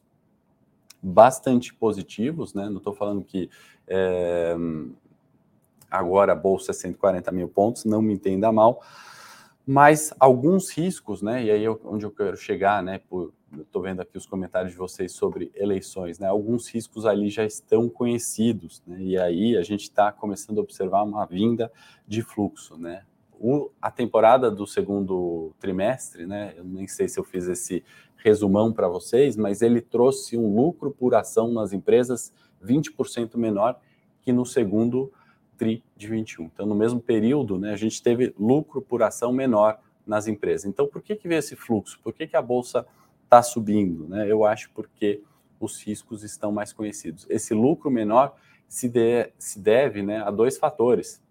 bastante 1.01 1.73
positivos, 1.73 2.53
né? 2.53 2.67
Não 2.69 2.77
estou 2.77 2.93
falando 2.93 3.23
que 3.23 3.49
é, 3.87 4.55
agora 5.89 6.33
a 6.33 6.35
bolsa 6.35 6.71
é 6.71 6.73
140 6.73 7.31
mil 7.31 7.47
pontos, 7.47 7.85
não 7.85 8.01
me 8.01 8.13
entenda 8.13 8.51
mal, 8.51 8.81
mas 9.65 10.13
alguns 10.19 10.69
riscos, 10.69 11.21
né? 11.21 11.43
E 11.43 11.51
aí 11.51 11.63
eu, 11.63 11.79
onde 11.85 12.05
eu 12.05 12.11
quero 12.11 12.37
chegar, 12.37 12.83
né? 12.83 12.99
Por, 13.09 13.33
estou 13.57 13.81
vendo 13.81 14.01
aqui 14.01 14.17
os 14.17 14.25
comentários 14.25 14.73
de 14.73 14.77
vocês 14.77 15.13
sobre 15.13 15.51
eleições, 15.55 16.19
né? 16.19 16.27
Alguns 16.27 16.67
riscos 16.67 17.05
ali 17.05 17.29
já 17.29 17.43
estão 17.43 17.89
conhecidos, 17.89 18.83
né? 18.85 18.97
E 19.01 19.17
aí 19.17 19.57
a 19.57 19.63
gente 19.63 19.83
está 19.83 20.11
começando 20.11 20.59
a 20.59 20.61
observar 20.61 21.03
uma 21.03 21.25
vinda 21.25 21.71
de 22.07 22.21
fluxo, 22.21 22.77
né? 22.77 23.03
O, 23.39 23.71
a 23.81 23.89
temporada 23.89 24.51
do 24.51 24.67
segundo 24.67 25.53
trimestre, 25.59 26.27
né? 26.27 26.53
Eu 26.55 26.63
nem 26.63 26.87
sei 26.87 27.07
se 27.07 27.19
eu 27.19 27.23
fiz 27.23 27.47
esse 27.47 27.83
resumão 28.17 28.71
para 28.71 28.87
vocês, 28.87 29.35
mas 29.35 29.61
ele 29.61 29.81
trouxe 29.81 30.37
um 30.37 30.55
lucro 30.55 30.91
por 30.91 31.15
ação 31.15 31.51
nas 31.51 31.73
empresas 31.73 32.31
20% 32.63 33.35
menor 33.35 33.79
que 34.21 34.31
no 34.31 34.45
segundo 34.45 35.05
trimestre 35.05 35.24
TRI 35.55 35.83
de 35.95 36.07
21. 36.07 36.45
Então, 36.45 36.65
no 36.65 36.75
mesmo 36.75 36.99
período, 36.99 37.57
né, 37.57 37.73
a 37.73 37.75
gente 37.75 38.01
teve 38.01 38.33
lucro 38.37 38.81
por 38.81 39.01
ação 39.03 39.31
menor 39.31 39.79
nas 40.05 40.27
empresas. 40.27 40.65
Então, 40.65 40.87
por 40.87 41.01
que, 41.01 41.15
que 41.15 41.27
veio 41.27 41.39
esse 41.39 41.55
fluxo? 41.55 41.99
Por 42.03 42.13
que, 42.13 42.27
que 42.27 42.35
a 42.35 42.41
Bolsa 42.41 42.85
está 43.23 43.41
subindo? 43.41 44.07
Né? 44.07 44.31
Eu 44.31 44.45
acho 44.45 44.69
porque 44.71 45.21
os 45.59 45.81
riscos 45.81 46.23
estão 46.23 46.51
mais 46.51 46.71
conhecidos. 46.71 47.25
Esse 47.29 47.53
lucro 47.53 47.89
menor 47.89 48.35
se, 48.67 48.87
de, 48.87 49.31
se 49.37 49.59
deve 49.59 50.03
né, 50.03 50.21
a 50.21 50.31
dois 50.31 50.57
fatores. 50.57 51.21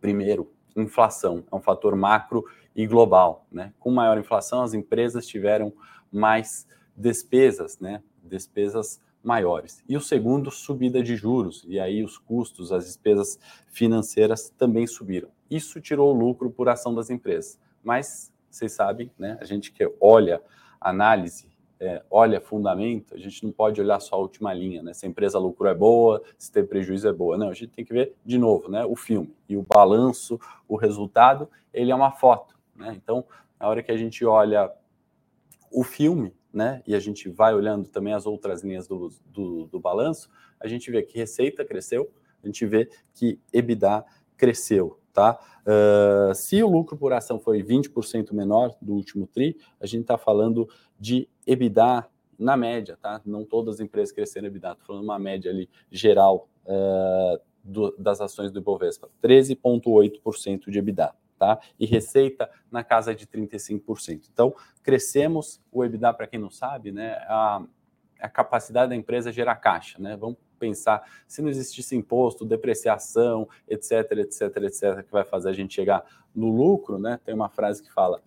Primeiro, 0.00 0.50
inflação, 0.76 1.44
é 1.50 1.54
um 1.54 1.60
fator 1.60 1.94
macro 1.94 2.44
e 2.74 2.86
global. 2.86 3.46
Né? 3.50 3.72
Com 3.78 3.90
maior 3.90 4.18
inflação, 4.18 4.62
as 4.62 4.74
empresas 4.74 5.26
tiveram 5.26 5.72
mais 6.10 6.66
despesas, 6.96 7.78
né? 7.78 8.02
despesas 8.22 9.00
maiores. 9.24 9.82
E 9.88 9.96
o 9.96 10.00
segundo, 10.00 10.50
subida 10.50 11.02
de 11.02 11.16
juros, 11.16 11.64
e 11.66 11.80
aí 11.80 12.04
os 12.04 12.18
custos, 12.18 12.70
as 12.70 12.84
despesas 12.84 13.38
financeiras 13.68 14.50
também 14.50 14.86
subiram. 14.86 15.30
Isso 15.50 15.80
tirou 15.80 16.14
o 16.14 16.18
lucro 16.18 16.50
por 16.50 16.68
ação 16.68 16.94
das 16.94 17.10
empresas. 17.10 17.58
Mas 17.82 18.32
vocês 18.50 18.72
sabem, 18.72 19.10
né, 19.18 19.38
a 19.40 19.44
gente 19.44 19.72
que 19.72 19.90
olha 20.00 20.40
análise, 20.80 21.52
é, 21.80 22.02
olha 22.10 22.40
fundamento, 22.40 23.14
a 23.14 23.18
gente 23.18 23.44
não 23.44 23.50
pode 23.50 23.80
olhar 23.80 23.98
só 24.00 24.16
a 24.16 24.18
última 24.18 24.54
linha, 24.54 24.82
né? 24.82 24.94
Se 24.94 25.06
a 25.06 25.08
empresa 25.08 25.38
lucro 25.38 25.66
é 25.66 25.74
boa, 25.74 26.22
se 26.38 26.50
tem 26.50 26.64
prejuízo 26.64 27.08
é 27.08 27.12
boa. 27.12 27.36
Não, 27.36 27.48
a 27.48 27.54
gente 27.54 27.72
tem 27.72 27.84
que 27.84 27.92
ver 27.92 28.14
de 28.24 28.38
novo, 28.38 28.70
né? 28.70 28.84
O 28.84 28.94
filme 28.94 29.34
e 29.48 29.56
o 29.56 29.62
balanço, 29.62 30.38
o 30.68 30.76
resultado, 30.76 31.48
ele 31.72 31.90
é 31.90 31.94
uma 31.94 32.12
foto, 32.12 32.56
né? 32.76 32.94
Então, 32.96 33.24
na 33.58 33.68
hora 33.68 33.82
que 33.82 33.90
a 33.90 33.96
gente 33.96 34.24
olha 34.24 34.70
o 35.70 35.82
filme, 35.82 36.32
né, 36.54 36.82
e 36.86 36.94
a 36.94 37.00
gente 37.00 37.28
vai 37.28 37.52
olhando 37.54 37.88
também 37.88 38.14
as 38.14 38.26
outras 38.26 38.62
linhas 38.62 38.86
do, 38.86 39.10
do, 39.26 39.66
do 39.66 39.80
balanço, 39.80 40.30
a 40.60 40.68
gente 40.68 40.90
vê 40.90 41.02
que 41.02 41.18
receita 41.18 41.64
cresceu, 41.64 42.10
a 42.42 42.46
gente 42.46 42.64
vê 42.64 42.88
que 43.12 43.40
EBITDA 43.52 44.04
cresceu, 44.36 45.00
tá? 45.12 45.38
Uh, 45.62 46.34
se 46.34 46.62
o 46.62 46.68
lucro 46.68 46.96
por 46.96 47.12
ação 47.12 47.40
foi 47.40 47.62
20% 47.62 48.32
menor 48.32 48.76
do 48.80 48.94
último 48.94 49.26
TRI, 49.26 49.56
a 49.80 49.86
gente 49.86 50.02
está 50.02 50.16
falando 50.16 50.68
de 50.98 51.28
EBITDA 51.46 52.06
na 52.38 52.56
média, 52.56 52.96
tá? 53.00 53.20
Não 53.24 53.44
todas 53.44 53.76
as 53.76 53.80
empresas 53.80 54.12
cresceram 54.12 54.46
EBITDA, 54.46 54.72
estou 54.72 54.86
falando 54.86 55.04
uma 55.04 55.18
média 55.18 55.50
ali 55.50 55.68
geral 55.90 56.48
uh, 56.66 57.40
do, 57.64 57.96
das 57.98 58.20
ações 58.20 58.52
do 58.52 58.60
Ibovespa, 58.60 59.08
13,8% 59.22 60.70
de 60.70 60.78
EBITDA 60.78 61.12
tá? 61.38 61.58
E 61.78 61.86
receita 61.86 62.50
na 62.70 62.82
casa 62.84 63.14
de 63.14 63.26
35%. 63.26 64.28
Então, 64.32 64.54
crescemos 64.82 65.60
o 65.72 65.84
EBITDA, 65.84 66.12
para 66.14 66.26
quem 66.26 66.38
não 66.38 66.50
sabe, 66.50 66.92
né? 66.92 67.14
A, 67.28 67.62
a 68.20 68.28
capacidade 68.28 68.90
da 68.90 68.96
empresa 68.96 69.32
gerar 69.32 69.56
caixa, 69.56 69.98
né? 70.00 70.16
Vamos 70.16 70.38
pensar, 70.58 71.02
se 71.26 71.42
não 71.42 71.48
existisse 71.48 71.94
imposto, 71.94 72.44
depreciação, 72.44 73.48
etc, 73.68 74.12
etc, 74.12 74.56
etc, 74.62 75.02
que 75.04 75.12
vai 75.12 75.24
fazer 75.24 75.50
a 75.50 75.52
gente 75.52 75.74
chegar 75.74 76.04
no 76.34 76.50
lucro, 76.50 76.98
né? 76.98 77.20
Tem 77.24 77.34
uma 77.34 77.48
frase 77.48 77.82
que 77.82 77.92
fala 77.92 78.22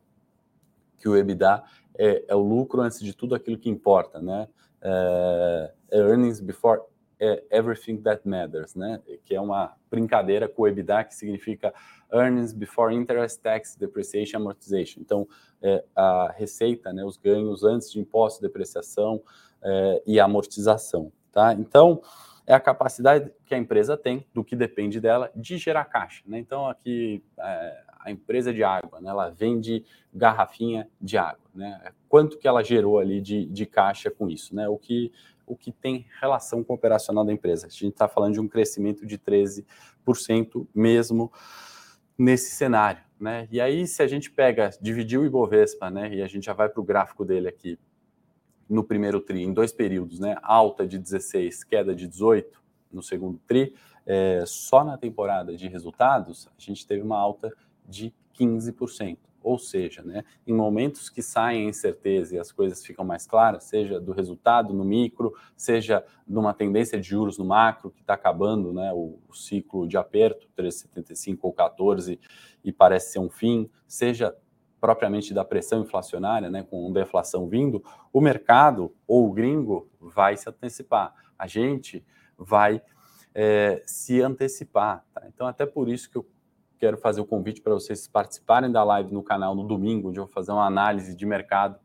que 0.97 1.07
o 1.07 1.15
EBITDA 1.15 1.63
é, 1.97 2.25
é 2.27 2.35
o 2.35 2.41
lucro 2.41 2.81
antes 2.81 2.99
de 2.99 3.13
tudo 3.13 3.35
aquilo 3.35 3.57
que 3.57 3.69
importa, 3.69 4.21
né? 4.21 4.47
É, 4.81 5.73
é 5.91 5.97
earnings 5.97 6.39
before 6.39 6.81
é 7.19 7.43
Everything 7.51 7.97
That 7.97 8.27
Matters, 8.27 8.75
né? 8.75 9.01
Que 9.25 9.35
é 9.35 9.41
uma 9.41 9.75
brincadeira 9.89 10.47
com 10.47 10.63
o 10.63 10.67
EBITDA, 10.67 11.03
que 11.03 11.15
significa 11.15 11.73
Earnings 12.11 12.53
Before 12.53 12.93
Interest, 12.93 13.41
Tax, 13.41 13.75
Depreciation, 13.75 14.37
Amortization. 14.37 15.01
Então, 15.01 15.27
é, 15.61 15.83
a 15.95 16.31
receita, 16.35 16.93
né, 16.93 17.03
os 17.03 17.17
ganhos 17.17 17.63
antes 17.63 17.91
de 17.91 17.99
imposto, 17.99 18.41
depreciação 18.41 19.21
é, 19.61 20.03
e 20.05 20.19
amortização, 20.19 21.11
tá? 21.31 21.53
Então, 21.53 22.01
é 22.47 22.53
a 22.53 22.59
capacidade 22.61 23.29
que 23.45 23.53
a 23.53 23.57
empresa 23.57 23.97
tem, 23.97 24.25
do 24.33 24.41
que 24.41 24.55
depende 24.55 25.01
dela, 25.01 25.29
de 25.35 25.57
gerar 25.57 25.83
caixa. 25.83 26.23
Né? 26.25 26.39
Então, 26.39 26.65
aqui, 26.65 27.21
é, 27.37 27.83
a 27.99 28.09
empresa 28.09 28.53
de 28.53 28.63
água, 28.63 29.01
né? 29.01 29.09
ela 29.09 29.29
vende 29.29 29.83
garrafinha 30.13 30.89
de 30.99 31.17
água. 31.17 31.43
Né? 31.53 31.91
Quanto 32.07 32.37
que 32.37 32.47
ela 32.47 32.63
gerou 32.63 32.99
ali 32.99 33.19
de, 33.19 33.45
de 33.47 33.65
caixa 33.65 34.09
com 34.09 34.29
isso? 34.29 34.55
Né? 34.55 34.65
O, 34.69 34.77
que, 34.77 35.11
o 35.47 35.55
que 35.55 35.71
tem 35.71 36.05
relação 36.19 36.63
com 36.63 36.73
o 36.73 36.75
operacional 36.75 37.25
da 37.25 37.31
empresa. 37.31 37.65
A 37.65 37.69
gente 37.69 37.87
está 37.87 38.07
falando 38.07 38.33
de 38.33 38.39
um 38.39 38.47
crescimento 38.47 39.05
de 39.05 39.17
13% 39.17 40.67
mesmo 40.75 41.31
nesse 42.17 42.51
cenário. 42.51 43.01
Né? 43.19 43.47
E 43.49 43.59
aí, 43.59 43.87
se 43.87 44.03
a 44.03 44.07
gente 44.07 44.29
pega, 44.29 44.69
dividir 44.81 45.17
o 45.17 45.25
Ibovespa, 45.25 45.89
né? 45.89 46.13
e 46.13 46.21
a 46.21 46.27
gente 46.27 46.45
já 46.45 46.53
vai 46.53 46.67
para 46.67 46.81
o 46.81 46.83
gráfico 46.83 47.23
dele 47.23 47.47
aqui, 47.47 47.79
no 48.69 48.83
primeiro 48.83 49.21
TRI, 49.21 49.43
em 49.43 49.53
dois 49.53 49.71
períodos, 49.71 50.19
né? 50.19 50.35
alta 50.43 50.85
de 50.85 50.99
16, 50.99 51.63
queda 51.63 51.95
de 51.95 52.05
18 52.05 52.61
no 52.91 53.01
segundo 53.01 53.39
TRI, 53.47 53.73
é, 54.05 54.43
só 54.45 54.83
na 54.83 54.97
temporada 54.97 55.55
de 55.55 55.67
resultados, 55.67 56.47
a 56.47 56.61
gente 56.61 56.85
teve 56.85 57.01
uma 57.01 57.17
alta 57.17 57.51
de 57.87 58.13
15%. 58.37 59.17
Ou 59.47 59.57
seja, 59.57 60.03
né, 60.03 60.25
em 60.45 60.53
momentos 60.53 61.09
que 61.09 61.21
saem 61.21 61.67
a 61.67 61.69
incerteza 61.69 62.35
e 62.35 62.39
as 62.39 62.51
coisas 62.51 62.85
ficam 62.85 63.05
mais 63.05 63.25
claras, 63.25 63.63
seja 63.63 63.97
do 63.97 64.11
resultado 64.11 64.73
no 64.73 64.83
micro, 64.83 65.33
seja 65.55 66.03
numa 66.27 66.53
tendência 66.53 66.99
de 66.99 67.07
juros 67.07 67.37
no 67.37 67.45
macro, 67.45 67.89
que 67.89 68.01
está 68.01 68.13
acabando 68.13 68.73
né, 68.73 68.91
o, 68.93 69.17
o, 69.25 69.33
ciclo 69.33 69.87
de 69.87 69.95
aperto, 69.95 70.49
13,75 70.57 71.37
ou 71.43 71.53
14, 71.53 72.19
e 72.61 72.73
parece 72.73 73.13
ser 73.13 73.19
um 73.19 73.29
fim, 73.29 73.69
seja 73.87 74.35
propriamente 74.81 75.33
da 75.33 75.45
pressão 75.45 75.81
inflacionária, 75.81 76.49
né, 76.49 76.67
com 76.69 76.91
deflação 76.91 77.47
vindo, 77.47 77.81
o 78.11 78.19
mercado 78.19 78.93
ou 79.07 79.29
o 79.29 79.31
gringo 79.31 79.89
vai 79.97 80.35
se 80.35 80.49
antecipar. 80.49 81.13
A 81.39 81.47
gente 81.47 82.05
vai 82.37 82.81
é, 83.33 83.81
se 83.85 84.21
antecipar. 84.21 85.05
Tá? 85.13 85.23
Então, 85.25 85.47
até 85.47 85.65
por 85.65 85.87
isso 85.87 86.11
que 86.11 86.17
eu 86.17 86.25
quero 86.77 86.97
fazer 86.97 87.21
o 87.21 87.25
convite 87.25 87.61
para 87.61 87.73
vocês 87.73 88.07
participarem 88.07 88.71
da 88.71 88.83
live 88.83 89.13
no 89.13 89.23
canal 89.23 89.55
no 89.55 89.63
domingo, 89.63 90.09
onde 90.09 90.19
eu 90.19 90.25
vou 90.25 90.33
fazer 90.33 90.51
uma 90.51 90.65
análise 90.65 91.15
de 91.15 91.25
mercado 91.25 91.79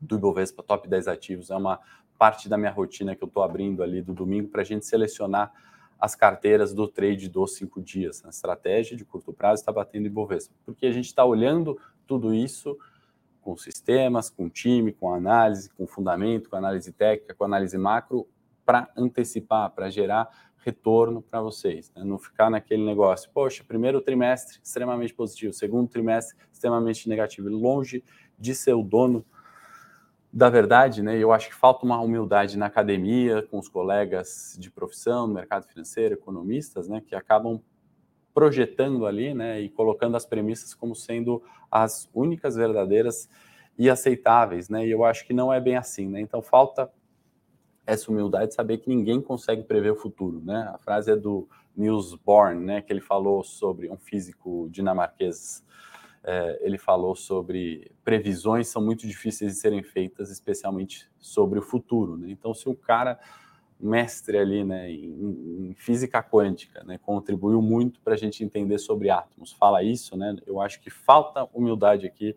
do 0.00 0.16
Ibovespa 0.16 0.62
Top 0.62 0.88
10 0.88 1.08
Ativos. 1.08 1.50
É 1.50 1.56
uma 1.56 1.80
parte 2.18 2.48
da 2.48 2.56
minha 2.56 2.70
rotina 2.70 3.14
que 3.14 3.22
eu 3.22 3.28
estou 3.28 3.42
abrindo 3.42 3.82
ali 3.82 4.02
do 4.02 4.14
domingo 4.14 4.48
para 4.48 4.62
a 4.62 4.64
gente 4.64 4.86
selecionar 4.86 5.52
as 5.98 6.14
carteiras 6.14 6.72
do 6.72 6.86
trade 6.86 7.28
dos 7.28 7.56
cinco 7.56 7.82
dias. 7.82 8.24
A 8.24 8.28
estratégia 8.28 8.96
de 8.96 9.04
curto 9.04 9.32
prazo 9.32 9.60
está 9.60 9.72
batendo 9.72 10.06
Ibovespa, 10.06 10.54
porque 10.64 10.86
a 10.86 10.92
gente 10.92 11.06
está 11.06 11.24
olhando 11.24 11.78
tudo 12.06 12.32
isso 12.32 12.78
com 13.40 13.56
sistemas, 13.56 14.30
com 14.30 14.48
time, 14.48 14.92
com 14.92 15.12
análise, 15.12 15.70
com 15.70 15.86
fundamento, 15.86 16.48
com 16.48 16.56
análise 16.56 16.92
técnica, 16.92 17.34
com 17.34 17.44
análise 17.44 17.76
macro, 17.76 18.28
para 18.64 18.90
antecipar, 18.96 19.70
para 19.70 19.88
gerar 19.88 20.28
retorno 20.64 21.22
para 21.22 21.40
vocês, 21.40 21.90
né? 21.94 22.02
não 22.04 22.18
ficar 22.18 22.50
naquele 22.50 22.84
negócio, 22.84 23.30
poxa, 23.32 23.64
primeiro 23.66 24.00
trimestre 24.00 24.58
extremamente 24.62 25.14
positivo, 25.14 25.52
segundo 25.52 25.88
trimestre 25.88 26.36
extremamente 26.52 27.08
negativo, 27.08 27.48
longe 27.48 28.04
de 28.38 28.54
ser 28.54 28.74
o 28.74 28.82
dono 28.82 29.24
da 30.32 30.50
verdade, 30.50 31.02
né? 31.02 31.16
Eu 31.16 31.32
acho 31.32 31.48
que 31.48 31.54
falta 31.54 31.86
uma 31.86 32.00
humildade 32.00 32.58
na 32.58 32.66
academia, 32.66 33.42
com 33.42 33.58
os 33.58 33.68
colegas 33.68 34.56
de 34.58 34.70
profissão, 34.70 35.26
mercado 35.26 35.66
financeiro, 35.66 36.14
economistas, 36.14 36.86
né, 36.86 37.00
que 37.00 37.14
acabam 37.14 37.60
projetando 38.34 39.06
ali, 39.06 39.32
né, 39.34 39.60
e 39.60 39.70
colocando 39.70 40.16
as 40.16 40.26
premissas 40.26 40.74
como 40.74 40.94
sendo 40.94 41.42
as 41.70 42.08
únicas 42.14 42.56
verdadeiras 42.56 43.28
e 43.78 43.88
aceitáveis, 43.88 44.68
né? 44.68 44.86
E 44.86 44.90
eu 44.90 45.04
acho 45.04 45.26
que 45.26 45.32
não 45.32 45.52
é 45.52 45.60
bem 45.60 45.76
assim, 45.76 46.08
né? 46.08 46.20
Então 46.20 46.42
falta 46.42 46.90
essa 47.88 48.10
humildade 48.10 48.48
de 48.48 48.54
saber 48.54 48.76
que 48.78 48.88
ninguém 48.90 49.18
consegue 49.18 49.62
prever 49.62 49.92
o 49.92 49.96
futuro, 49.96 50.42
né? 50.44 50.70
A 50.74 50.76
frase 50.76 51.10
é 51.10 51.16
do 51.16 51.48
Niels 51.74 52.14
Bohr, 52.14 52.54
né? 52.54 52.82
Que 52.82 52.92
ele 52.92 53.00
falou 53.00 53.42
sobre 53.42 53.90
um 53.90 53.96
físico 53.96 54.68
dinamarquês. 54.70 55.64
É, 56.22 56.58
ele 56.60 56.76
falou 56.76 57.16
sobre 57.16 57.90
previsões 58.04 58.68
são 58.68 58.82
muito 58.82 59.06
difíceis 59.06 59.54
de 59.54 59.58
serem 59.58 59.82
feitas, 59.82 60.30
especialmente 60.30 61.08
sobre 61.18 61.58
o 61.58 61.62
futuro. 61.62 62.18
Né? 62.18 62.28
Então, 62.30 62.52
se 62.52 62.68
um 62.68 62.74
cara 62.74 63.18
mestre 63.80 64.36
ali, 64.36 64.64
né, 64.64 64.90
em, 64.90 65.70
em 65.70 65.74
física 65.74 66.22
quântica, 66.22 66.84
né, 66.84 66.98
contribuiu 66.98 67.62
muito 67.62 68.00
para 68.02 68.12
a 68.12 68.18
gente 68.18 68.44
entender 68.44 68.76
sobre 68.76 69.08
átomos. 69.08 69.52
Fala 69.52 69.82
isso, 69.82 70.14
né? 70.14 70.36
Eu 70.46 70.60
acho 70.60 70.78
que 70.80 70.90
falta 70.90 71.48
humildade 71.54 72.06
aqui 72.06 72.36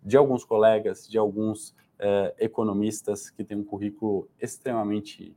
de 0.00 0.16
alguns 0.16 0.44
colegas, 0.44 1.08
de 1.08 1.18
alguns 1.18 1.74
uh, 2.02 2.34
economistas 2.38 3.30
que 3.30 3.44
têm 3.44 3.56
um 3.56 3.64
currículo 3.64 4.28
extremamente 4.40 5.36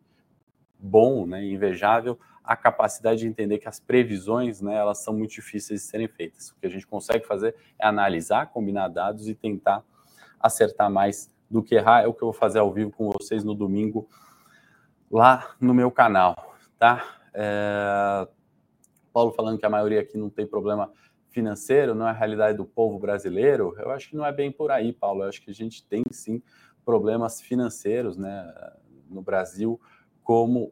bom, 0.78 1.26
né, 1.26 1.46
invejável, 1.46 2.20
a 2.44 2.56
capacidade 2.56 3.22
de 3.22 3.28
entender 3.28 3.58
que 3.58 3.68
as 3.68 3.80
previsões, 3.80 4.62
né, 4.62 4.76
elas 4.76 5.00
são 5.00 5.14
muito 5.14 5.32
difíceis 5.32 5.82
de 5.82 5.88
serem 5.88 6.08
feitas. 6.08 6.52
O 6.52 6.56
que 6.60 6.68
a 6.68 6.70
gente 6.70 6.86
consegue 6.86 7.26
fazer 7.26 7.56
é 7.80 7.88
analisar, 7.88 8.48
combinar 8.48 8.88
dados 8.88 9.28
e 9.28 9.34
tentar 9.34 9.84
acertar 10.40 10.92
mais 10.92 11.32
do 11.50 11.64
que 11.64 11.76
errar. 11.76 12.04
É 12.04 12.08
o 12.08 12.14
que 12.14 12.22
eu 12.22 12.28
vou 12.28 12.34
fazer 12.34 12.60
ao 12.60 12.72
vivo 12.72 12.92
com 12.92 13.10
vocês 13.10 13.44
no 13.44 13.56
domingo 13.56 14.08
lá 15.10 15.56
no 15.60 15.74
meu 15.74 15.90
canal, 15.90 16.56
tá? 16.78 17.04
É... 17.34 18.28
Paulo 19.12 19.32
falando 19.32 19.58
que 19.58 19.66
a 19.66 19.70
maioria 19.70 20.02
aqui 20.02 20.18
não 20.18 20.30
tem 20.30 20.46
problema 20.46 20.92
financeiro, 21.36 21.94
não 21.94 22.08
é 22.08 22.12
a 22.12 22.14
realidade 22.14 22.58
do 22.58 22.64
povo 22.64 22.98
brasileiro, 22.98 23.76
eu 23.78 23.92
acho 23.92 24.10
que 24.10 24.16
não 24.16 24.26
é 24.26 24.32
bem 24.32 24.50
por 24.50 24.72
aí, 24.72 24.94
Paulo. 24.94 25.22
Eu 25.22 25.28
acho 25.28 25.42
que 25.42 25.52
a 25.52 25.54
gente 25.54 25.86
tem 25.86 26.02
sim 26.10 26.42
problemas 26.86 27.42
financeiros 27.42 28.16
né, 28.16 28.54
no 29.10 29.22
Brasil 29.22 29.78
como 30.24 30.72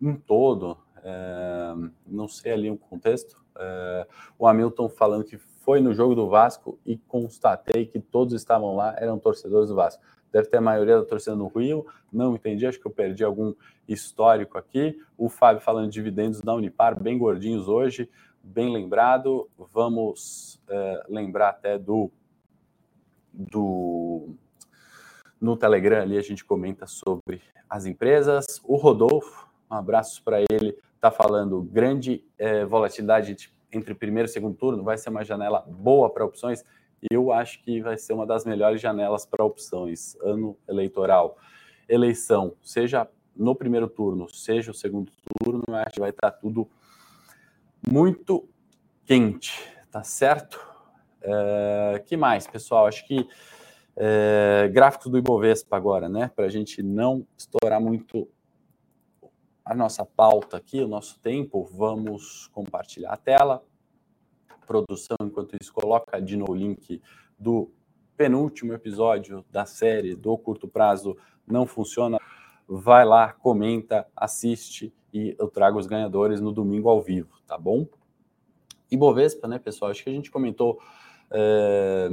um 0.00 0.14
todo. 0.14 0.76
É, 1.02 1.74
não 2.06 2.28
sei 2.28 2.52
ali 2.52 2.70
o 2.70 2.76
contexto. 2.76 3.42
É, 3.58 4.06
o 4.38 4.46
Hamilton 4.46 4.90
falando 4.90 5.24
que 5.24 5.38
foi 5.38 5.80
no 5.80 5.94
jogo 5.94 6.14
do 6.14 6.28
Vasco 6.28 6.78
e 6.84 6.98
constatei 6.98 7.86
que 7.86 7.98
todos 7.98 8.34
estavam 8.34 8.76
lá, 8.76 8.94
eram 8.98 9.18
torcedores 9.18 9.70
do 9.70 9.74
Vasco. 9.74 10.02
Deve 10.30 10.48
ter 10.48 10.58
a 10.58 10.60
maioria 10.60 10.98
da 10.98 11.04
torcida 11.06 11.34
no 11.34 11.46
Rio, 11.48 11.86
não 12.12 12.34
entendi, 12.34 12.66
acho 12.66 12.78
que 12.78 12.86
eu 12.86 12.90
perdi 12.90 13.24
algum 13.24 13.54
histórico 13.88 14.58
aqui. 14.58 15.00
O 15.16 15.30
Fábio 15.30 15.62
falando 15.62 15.86
de 15.86 15.92
dividendos 15.92 16.42
da 16.42 16.52
Unipar, 16.52 17.00
bem 17.00 17.16
gordinhos 17.16 17.68
hoje 17.68 18.10
bem 18.44 18.72
lembrado. 18.72 19.48
Vamos 19.72 20.60
é, 20.68 21.02
lembrar 21.08 21.48
até 21.48 21.78
do, 21.78 22.10
do. 23.32 24.34
No 25.40 25.56
Telegram 25.56 26.02
ali 26.02 26.18
a 26.18 26.22
gente 26.22 26.44
comenta 26.44 26.86
sobre 26.86 27.40
as 27.68 27.86
empresas. 27.86 28.60
O 28.62 28.76
Rodolfo, 28.76 29.48
um 29.70 29.74
abraço 29.74 30.22
para 30.22 30.40
ele, 30.40 30.76
está 30.94 31.10
falando 31.10 31.62
grande 31.62 32.24
é, 32.38 32.64
volatilidade 32.64 33.52
entre 33.72 33.94
primeiro 33.94 34.28
e 34.28 34.32
segundo 34.32 34.56
turno. 34.56 34.84
Vai 34.84 34.98
ser 34.98 35.08
uma 35.08 35.24
janela 35.24 35.60
boa 35.66 36.10
para 36.10 36.24
opções. 36.24 36.62
Eu 37.10 37.32
acho 37.32 37.62
que 37.62 37.82
vai 37.82 37.98
ser 37.98 38.12
uma 38.12 38.26
das 38.26 38.44
melhores 38.44 38.80
janelas 38.80 39.26
para 39.26 39.44
opções. 39.44 40.16
Ano 40.22 40.56
eleitoral, 40.68 41.36
eleição, 41.88 42.54
seja 42.62 43.08
no 43.36 43.54
primeiro 43.54 43.88
turno, 43.88 44.28
seja 44.28 44.70
o 44.70 44.74
segundo 44.74 45.10
turno, 45.42 45.62
acho 45.70 45.94
que 45.94 46.00
vai 46.00 46.10
estar 46.10 46.30
tá 46.30 46.38
tudo 46.38 46.68
muito 47.90 48.48
quente, 49.04 49.52
tá 49.90 50.02
certo? 50.02 50.60
É, 51.20 52.02
que 52.04 52.16
mais, 52.16 52.46
pessoal? 52.46 52.86
Acho 52.86 53.06
que 53.06 53.26
é, 53.96 54.68
gráficos 54.72 55.10
do 55.10 55.18
Ibovespa 55.18 55.76
agora, 55.76 56.08
né? 56.08 56.30
Para 56.34 56.46
a 56.46 56.50
gente 56.50 56.82
não 56.82 57.26
estourar 57.36 57.80
muito 57.80 58.28
a 59.64 59.74
nossa 59.74 60.04
pauta 60.04 60.56
aqui, 60.56 60.80
o 60.80 60.88
nosso 60.88 61.18
tempo, 61.20 61.64
vamos 61.64 62.48
compartilhar 62.48 63.12
a 63.12 63.16
tela. 63.16 63.64
Produção, 64.66 65.16
enquanto 65.22 65.56
isso, 65.60 65.72
coloca 65.72 66.20
de 66.20 66.36
no 66.36 66.54
link 66.54 67.00
do 67.38 67.72
penúltimo 68.16 68.72
episódio 68.72 69.44
da 69.50 69.66
série 69.66 70.14
do 70.14 70.36
curto 70.38 70.68
prazo 70.68 71.16
não 71.46 71.66
funciona. 71.66 72.18
Vai 72.66 73.04
lá, 73.04 73.32
comenta, 73.32 74.06
assiste 74.16 74.92
e 75.14 75.36
eu 75.38 75.48
trago 75.48 75.78
os 75.78 75.86
ganhadores 75.86 76.40
no 76.40 76.50
domingo 76.50 76.88
ao 76.88 77.00
vivo, 77.00 77.38
tá 77.46 77.56
bom? 77.56 77.86
E 78.90 78.96
Bovespa, 78.96 79.46
né, 79.46 79.60
pessoal? 79.60 79.92
Acho 79.92 80.02
que 80.02 80.10
a 80.10 80.12
gente 80.12 80.28
comentou 80.28 80.80
é, 81.30 82.10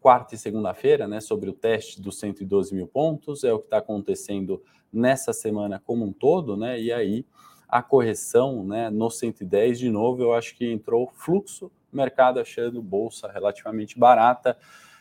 quarta 0.00 0.34
e 0.34 0.38
segunda-feira, 0.38 1.06
né, 1.06 1.20
sobre 1.20 1.50
o 1.50 1.52
teste 1.52 2.00
dos 2.00 2.18
112 2.18 2.74
mil 2.74 2.86
pontos, 2.86 3.44
é 3.44 3.52
o 3.52 3.58
que 3.58 3.66
está 3.66 3.76
acontecendo 3.78 4.62
nessa 4.90 5.34
semana 5.34 5.78
como 5.84 6.06
um 6.06 6.12
todo, 6.12 6.56
né? 6.56 6.80
E 6.80 6.90
aí 6.90 7.26
a 7.68 7.82
correção, 7.82 8.64
né, 8.64 8.88
no 8.88 9.10
110 9.10 9.78
de 9.78 9.90
novo, 9.90 10.22
eu 10.22 10.32
acho 10.32 10.56
que 10.56 10.72
entrou 10.72 11.10
fluxo, 11.12 11.70
mercado 11.92 12.40
achando 12.40 12.80
bolsa 12.80 13.30
relativamente 13.30 13.98
barata, 13.98 14.56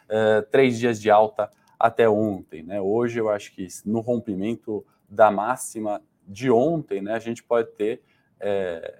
é, 0.09 0.41
três 0.41 0.77
dias 0.77 0.99
de 0.99 1.09
alta 1.09 1.49
até 1.79 2.09
ontem, 2.09 2.63
né? 2.63 2.81
Hoje 2.81 3.19
eu 3.19 3.29
acho 3.29 3.53
que 3.53 3.65
no 3.85 4.01
rompimento 4.01 4.85
da 5.07 5.31
máxima 5.31 6.01
de 6.27 6.51
ontem, 6.51 7.01
né, 7.01 7.13
a 7.13 7.19
gente 7.19 7.43
pode 7.43 7.71
ter 7.71 8.01
é, 8.39 8.99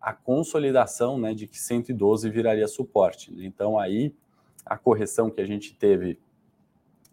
a 0.00 0.12
consolidação 0.12 1.18
né, 1.18 1.34
de 1.34 1.46
que 1.46 1.58
112 1.58 2.30
viraria 2.30 2.68
suporte. 2.68 3.34
Então, 3.44 3.78
aí, 3.78 4.14
a 4.64 4.78
correção 4.78 5.30
que 5.30 5.40
a 5.40 5.46
gente 5.46 5.74
teve 5.74 6.20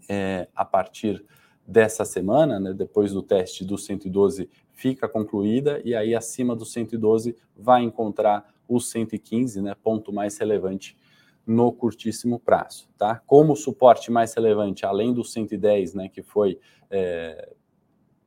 é, 0.08 0.48
a 0.56 0.64
partir 0.64 1.26
dessa 1.66 2.06
semana, 2.06 2.60
né, 2.60 2.74
depois 2.74 3.12
do 3.12 3.24
teste 3.24 3.66
do 3.66 3.78
112, 3.78 4.50
fica 4.72 5.10
concluída 5.10 5.82
e 5.84 5.96
aí 5.96 6.14
acima 6.14 6.56
do 6.56 6.66
112 6.66 7.36
vai 7.56 7.82
encontrar 7.82 8.54
o 8.68 8.80
115, 8.80 9.62
né, 9.62 9.76
ponto 9.82 10.14
mais 10.14 10.38
relevante 10.38 10.98
no 11.46 11.72
curtíssimo 11.72 12.40
prazo, 12.40 12.88
tá? 12.98 13.22
Como 13.28 13.56
suporte 13.56 14.12
mais 14.12 14.34
relevante, 14.34 14.86
além 14.86 15.14
do 15.14 15.24
110, 15.24 15.94
né, 15.94 16.10
que 16.10 16.24
foi 16.24 16.60
é, 16.90 17.54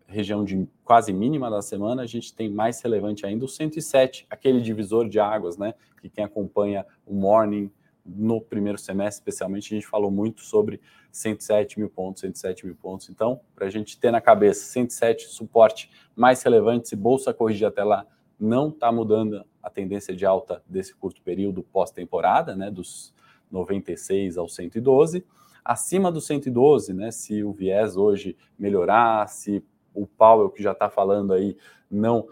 região 0.09 0.43
de 0.43 0.67
quase 0.83 1.13
mínima 1.13 1.51
da 1.51 1.61
semana, 1.61 2.03
a 2.03 2.07
gente 2.07 2.35
tem 2.35 2.49
mais 2.49 2.81
relevante 2.81 3.27
ainda 3.27 3.45
o 3.45 3.49
107, 3.49 4.27
aquele 4.31 4.61
divisor 4.61 5.07
de 5.09 5.21
águas, 5.21 5.59
né, 5.59 5.75
que 6.01 6.09
quem 6.09 6.25
acompanha 6.25 6.87
o 7.07 7.15
morning 7.15 7.71
no 8.05 8.41
primeiro 8.41 8.79
semestre, 8.79 9.21
especialmente, 9.21 9.75
a 9.75 9.77
gente 9.77 9.87
falou 9.87 10.11
muito 10.11 10.41
sobre 10.41 10.81
107 11.13 11.79
mil 11.79 11.91
pontos, 11.91 12.23
107 12.23 12.65
mil 12.65 12.75
pontos. 12.75 13.11
Então, 13.11 13.41
para 13.55 13.67
a 13.67 13.71
gente 13.71 13.99
ter 14.01 14.11
na 14.11 14.21
cabeça 14.21 14.65
107 14.65 15.27
suporte 15.29 15.91
mais 16.17 16.43
relevante, 16.43 16.89
se 16.89 16.97
bolsa 16.97 17.35
corrigir 17.35 17.67
até 17.67 17.85
lá, 17.85 18.07
não 18.41 18.71
está 18.71 18.91
mudando 18.91 19.45
a 19.63 19.69
tendência 19.69 20.17
de 20.17 20.25
alta 20.25 20.63
desse 20.67 20.95
curto 20.95 21.21
período 21.21 21.63
pós-temporada, 21.63 22.57
né, 22.57 22.71
dos 22.71 23.13
96 23.51 24.39
ao 24.39 24.49
112. 24.49 25.23
Acima 25.63 26.11
do 26.11 26.21
112, 26.21 26.95
né, 26.95 27.11
se 27.11 27.45
o 27.45 27.53
viés 27.53 27.95
hoje 27.95 28.37
melhorar, 28.59 29.29
se 29.29 29.63
o 30.03 30.07
Powell 30.07 30.51
que 30.51 30.63
já 30.63 30.73
está 30.73 30.89
falando 30.89 31.33
aí 31.33 31.57
não 31.91 32.29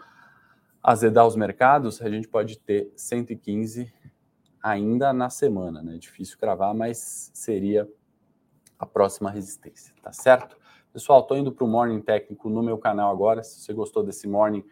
azedar 0.81 1.27
os 1.27 1.35
mercados, 1.35 2.01
a 2.01 2.09
gente 2.09 2.27
pode 2.27 2.57
ter 2.59 2.91
115 2.95 3.91
ainda 4.63 5.11
na 5.11 5.29
semana, 5.29 5.81
né? 5.81 5.97
Difícil 5.97 6.37
cravar, 6.37 6.73
mas 6.73 7.29
seria 7.33 7.89
a 8.79 8.85
próxima 8.85 9.29
resistência, 9.29 9.93
tá 10.01 10.13
certo? 10.13 10.57
Pessoal, 10.93 11.21
estou 11.21 11.37
indo 11.37 11.51
para 11.51 11.65
o 11.65 11.67
Morning 11.67 12.01
Técnico 12.01 12.49
no 12.49 12.63
meu 12.63 12.77
canal 12.77 13.11
agora. 13.11 13.43
Se 13.43 13.59
você 13.59 13.73
gostou 13.73 14.03
desse 14.03 14.27
Morning, 14.27 14.63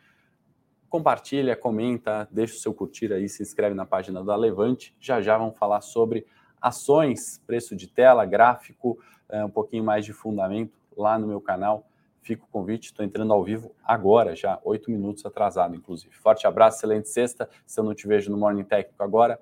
compartilha, 0.89 1.55
comenta, 1.55 2.27
deixa 2.31 2.55
o 2.55 2.59
seu 2.59 2.73
curtir 2.73 3.11
aí, 3.11 3.27
se 3.27 3.43
inscreve 3.43 3.75
na 3.75 3.85
página 3.85 4.23
da 4.23 4.35
Levante. 4.35 4.95
Já 4.99 5.21
já 5.21 5.37
vamos 5.37 5.57
falar 5.57 5.81
sobre 5.81 6.25
ações, 6.61 7.41
preço 7.45 7.75
de 7.75 7.87
tela, 7.87 8.25
gráfico, 8.25 8.97
é, 9.29 9.43
um 9.43 9.49
pouquinho 9.49 9.83
mais 9.83 10.05
de 10.05 10.13
fundamento 10.13 10.79
lá 10.95 11.19
no 11.19 11.27
meu 11.27 11.41
canal. 11.41 11.85
Fica 12.25 12.43
o 12.43 12.47
convite, 12.47 12.85
estou 12.85 13.05
entrando 13.05 13.31
ao 13.31 13.43
vivo 13.43 13.75
agora, 13.83 14.35
já 14.35 14.59
oito 14.63 14.89
minutos 14.89 15.23
atrasado, 15.27 15.75
inclusive. 15.75 16.11
Forte 16.15 16.47
abraço, 16.47 16.79
excelente 16.79 17.07
sexta. 17.07 17.47
Se 17.67 17.79
eu 17.79 17.83
não 17.83 17.93
te 17.93 18.07
vejo 18.07 18.31
no 18.31 18.37
Morning 18.37 18.63
Técnico 18.63 19.03
agora, 19.03 19.39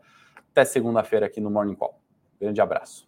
até 0.52 0.66
segunda-feira 0.66 1.26
aqui 1.26 1.40
no 1.40 1.50
Morning 1.50 1.76
Call. 1.76 1.98
Grande 2.38 2.60
abraço. 2.60 3.08